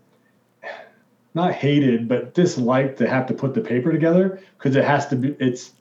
[1.35, 5.17] not hated but disliked to have to put the paper together because it has to
[5.17, 5.73] be it's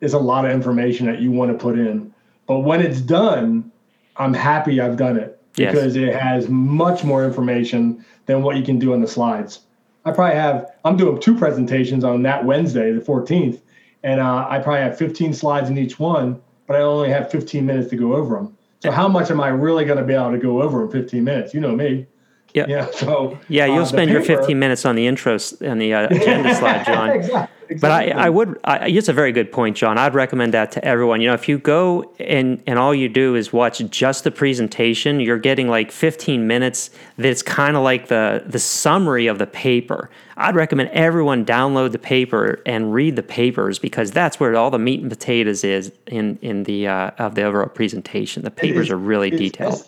[0.00, 2.12] it's a lot of information that you want to put in.
[2.46, 3.70] But when it's done,
[4.16, 6.08] I'm happy I've done it because yes.
[6.08, 9.60] it has much more information than what you can do on the slides.
[10.04, 13.60] I probably have, I'm doing two presentations on that Wednesday, the 14th,
[14.02, 17.66] and uh, I probably have 15 slides in each one, but I only have 15
[17.66, 18.56] minutes to go over them.
[18.80, 21.22] So how much am I really going to be able to go over in 15
[21.22, 21.52] minutes?
[21.52, 22.06] You know me.
[22.54, 22.66] Yeah.
[22.68, 22.90] Yeah.
[22.92, 26.08] So yeah, you'll uh, spend paper, your 15 minutes on the intro and the uh,
[26.10, 27.10] agenda slide, John.
[27.10, 27.56] exactly.
[27.78, 29.96] But I, I would, I, it's a very good point, John.
[29.96, 31.20] I'd recommend that to everyone.
[31.20, 35.20] You know, if you go and, and all you do is watch just the presentation,
[35.20, 40.10] you're getting like 15 minutes that's kind of like the, the summary of the paper.
[40.36, 44.78] I'd recommend everyone download the paper and read the papers because that's where all the
[44.78, 48.42] meat and potatoes is in, in the, uh, of the overall presentation.
[48.42, 49.86] The papers is, are really is detailed.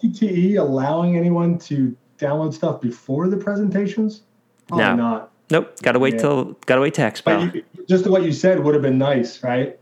[0.56, 4.23] Allowing anyone to download stuff before the presentations?
[4.68, 4.97] Probably no.
[4.97, 5.31] not.
[5.51, 5.83] Nope.
[5.83, 6.20] Got to wait yeah.
[6.20, 7.55] till, got to wait to expo.
[7.55, 9.79] You, just what you said would have been nice, right?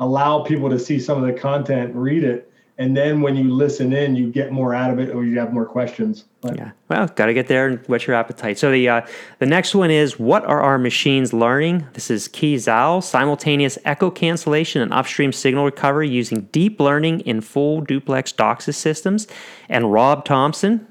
[0.00, 3.92] Allow people to see some of the content, read it, and then when you listen
[3.92, 6.24] in, you get more out of it, or you have more questions.
[6.40, 8.58] But, yeah, well, got to get there and whet your appetite.
[8.58, 9.06] So the uh,
[9.38, 11.86] the next one is what are our machines learning?
[11.92, 17.40] This is Key Zhao, simultaneous echo cancellation and upstream signal recovery using deep learning in
[17.40, 19.28] full duplex DOCSIS systems,
[19.68, 20.88] and Rob Thompson,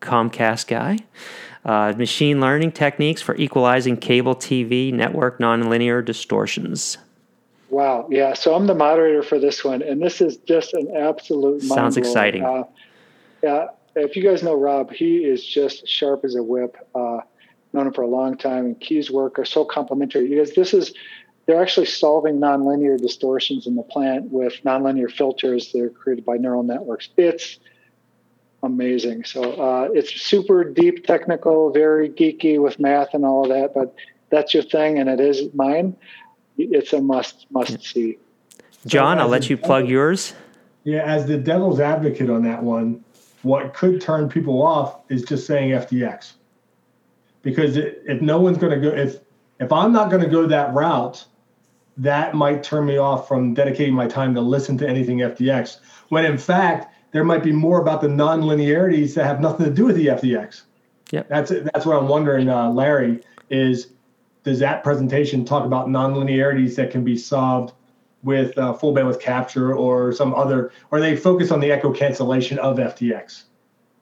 [0.00, 0.98] Comcast guy.
[1.64, 6.96] Uh, machine learning techniques for equalizing cable TV network nonlinear distortions.
[7.68, 8.08] Wow.
[8.10, 8.32] Yeah.
[8.34, 11.62] So I'm the moderator for this one, and this is just an absolute.
[11.62, 12.44] Sounds exciting.
[12.44, 12.64] Uh,
[13.42, 13.68] yeah.
[13.94, 16.76] If you guys know Rob, he is just sharp as a whip.
[16.94, 17.20] Uh,
[17.72, 20.92] known him for a long time, and Key's work are so complementary because this is
[21.46, 26.36] they're actually solving nonlinear distortions in the plant with nonlinear filters that are created by
[26.36, 27.08] neural networks.
[27.16, 27.58] It's
[28.62, 29.24] amazing.
[29.24, 33.94] So uh, it's super deep technical, very geeky with math and all of that, but
[34.30, 35.96] that's your thing, and it is mine
[36.60, 38.18] it's a must must see.
[38.86, 40.34] John, so I'll let you plug yours.
[40.84, 43.04] Yeah, as the devil's advocate on that one,
[43.42, 46.32] what could turn people off is just saying FDX,
[47.42, 49.18] because it, if no one's going to go, if
[49.58, 51.24] if I'm not going to go that route,
[51.98, 55.78] that might turn me off from dedicating my time to listen to anything FDX.
[56.08, 59.86] When in fact, there might be more about the nonlinearities that have nothing to do
[59.86, 60.62] with the FDX.
[61.10, 63.22] Yeah, that's that's what I'm wondering, uh, Larry.
[63.50, 63.88] Is
[64.44, 67.74] does that presentation talk about nonlinearities that can be solved
[68.22, 72.58] with uh, full bandwidth capture or some other, or they focus on the echo cancellation
[72.58, 73.44] of FDX?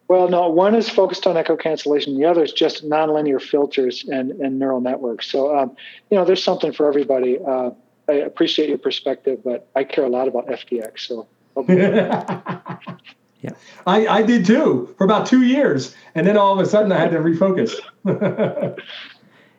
[0.08, 2.18] Well, no, one is focused on echo cancellation.
[2.18, 5.30] The other is just nonlinear filters and, and neural networks.
[5.30, 5.76] So, um,
[6.10, 7.38] you know, there's something for everybody.
[7.38, 7.70] Uh,
[8.08, 11.00] I appreciate your perspective, but I care a lot about FDX.
[11.00, 11.28] So,
[11.68, 13.50] yeah,
[13.86, 16.98] I, I did too for about two years, and then all of a sudden I
[16.98, 17.74] had to refocus.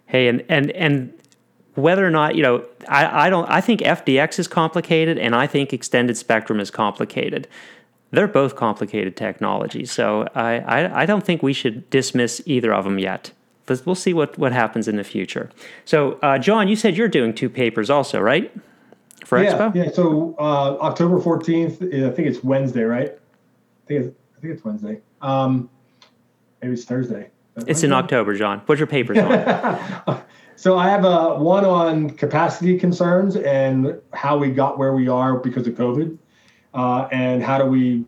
[0.06, 1.14] hey, and and and
[1.76, 3.50] whether or not you know, I, I don't.
[3.50, 7.48] I think FDX is complicated, and I think extended spectrum is complicated.
[8.12, 12.86] They're both complicated technologies, so I, I, I don't think we should dismiss either of
[12.86, 13.32] them yet.
[13.86, 15.52] We'll see what, what happens in the future.
[15.86, 18.52] So, uh, John, you said you're doing two papers also, right?
[19.26, 19.76] For yeah, Expo?
[19.76, 19.92] Yeah.
[19.92, 23.12] So uh, October 14th, I think it's Wednesday, right?
[23.12, 25.02] I think it's, I think it's Wednesday.
[25.22, 25.70] Um,
[26.62, 27.30] maybe it's Thursday.
[27.68, 28.62] It's in October, John.
[28.66, 30.24] What's your papers on?
[30.56, 35.38] so I have a one on capacity concerns and how we got where we are
[35.38, 36.18] because of COVID,
[36.74, 38.06] uh, and how do we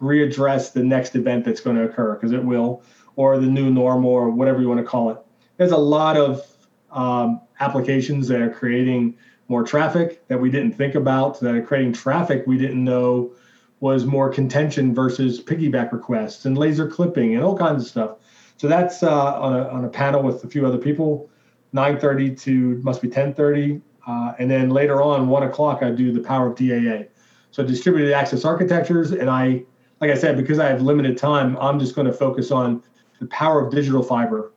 [0.00, 2.82] readdress the next event that's going to occur because it will,
[3.16, 5.18] or the new normal, or whatever you want to call it.
[5.56, 6.44] There's a lot of
[6.90, 9.16] um, applications that are creating
[9.50, 13.32] more traffic that we didn't think about, that are creating traffic we didn't know
[13.80, 18.10] was more contention versus piggyback requests and laser clipping and all kinds of stuff.
[18.58, 21.28] So that's uh, on, a, on a panel with a few other people,
[21.74, 23.82] 9.30 to must be 10.30.
[24.06, 27.08] Uh, and then later on, 1 o'clock, I do the power of DAA.
[27.50, 29.10] So distributed access architectures.
[29.10, 29.64] And I,
[30.00, 32.84] like I said, because I have limited time, I'm just going to focus on
[33.18, 34.52] the power of digital fiber.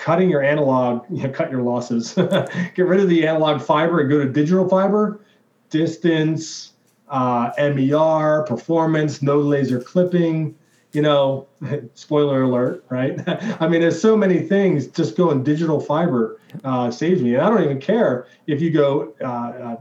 [0.00, 2.14] Cutting your analog, you know, cut your losses.
[2.74, 5.20] Get rid of the analog fiber and go to digital fiber.
[5.68, 6.72] Distance,
[7.10, 10.54] uh, MER, performance, no laser clipping,
[10.92, 11.46] you know,
[11.94, 13.20] spoiler alert, right?
[13.60, 14.86] I mean, there's so many things.
[14.86, 19.14] Just going digital fiber uh, saves me, and I don't even care if you go
[19.20, 19.76] uh, uh,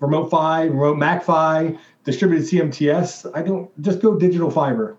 [0.00, 3.30] remote PHY, remote MAC-PHY, distributed CMTS.
[3.34, 4.96] I don't just go digital fiber.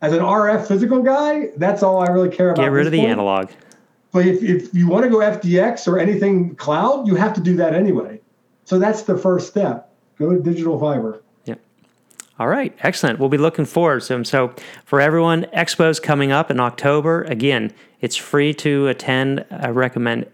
[0.00, 2.62] As an RF physical guy, that's all I really care about.
[2.62, 3.10] Get rid of the point.
[3.10, 3.50] analog.
[4.18, 7.54] But if, if you want to go FDX or anything cloud, you have to do
[7.54, 8.20] that anyway.
[8.64, 9.94] So that's the first step.
[10.18, 11.22] Go to digital fiber.
[12.40, 13.20] All right, excellent.
[13.20, 14.24] We'll be looking forward to them.
[14.24, 14.54] So,
[14.84, 17.22] for everyone, Expo's coming up in October.
[17.24, 19.44] Again, it's free to attend.
[19.50, 20.26] I recommend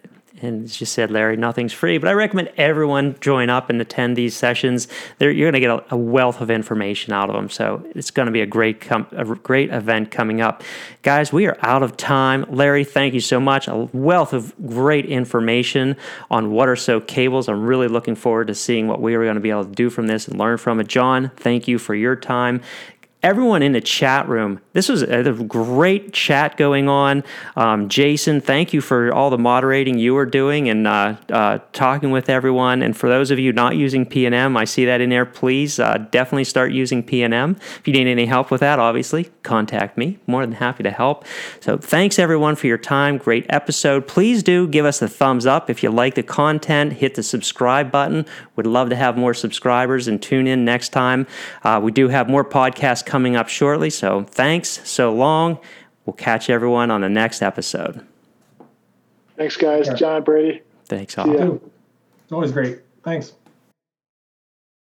[0.44, 4.16] and as you said, Larry, nothing's free, but I recommend everyone join up and attend
[4.16, 4.88] these sessions.
[5.18, 7.48] They're, you're going to get a, a, wealth of information out of them.
[7.48, 10.62] So it's going to be a great, com- a great event coming up.
[11.02, 12.44] Guys, we are out of time.
[12.48, 13.68] Larry, thank you so much.
[13.68, 15.96] A wealth of great information
[16.30, 17.48] on what are so cables.
[17.48, 19.90] I'm really looking forward to seeing what we are going to be able to do
[19.90, 20.86] from this and learn from it.
[20.86, 22.60] John, thank you for your time
[23.24, 24.60] everyone in the chat room.
[24.74, 27.24] This was a great chat going on.
[27.56, 32.10] Um, Jason, thank you for all the moderating you were doing and uh, uh, talking
[32.10, 32.82] with everyone.
[32.82, 35.24] And for those of you not using PNM, I see that in there.
[35.24, 37.56] Please uh, definitely start using PNM.
[37.78, 40.18] If you need any help with that, obviously, contact me.
[40.26, 41.24] More than happy to help.
[41.60, 43.18] So thanks everyone for your time.
[43.18, 44.08] Great episode.
[44.08, 46.94] Please do give us a thumbs up if you like the content.
[46.94, 48.26] Hit the subscribe button.
[48.56, 51.26] Would love to have more subscribers and tune in next time.
[51.62, 53.90] Uh, we do have more podcasts coming up shortly.
[53.90, 55.58] So thanks so long.
[56.04, 58.04] We'll catch everyone on the next episode.
[59.36, 59.88] Thanks, guys.
[59.98, 60.62] John Brady.
[60.86, 61.30] Thanks, all.
[61.30, 62.80] It's always great.
[63.02, 63.32] Thanks.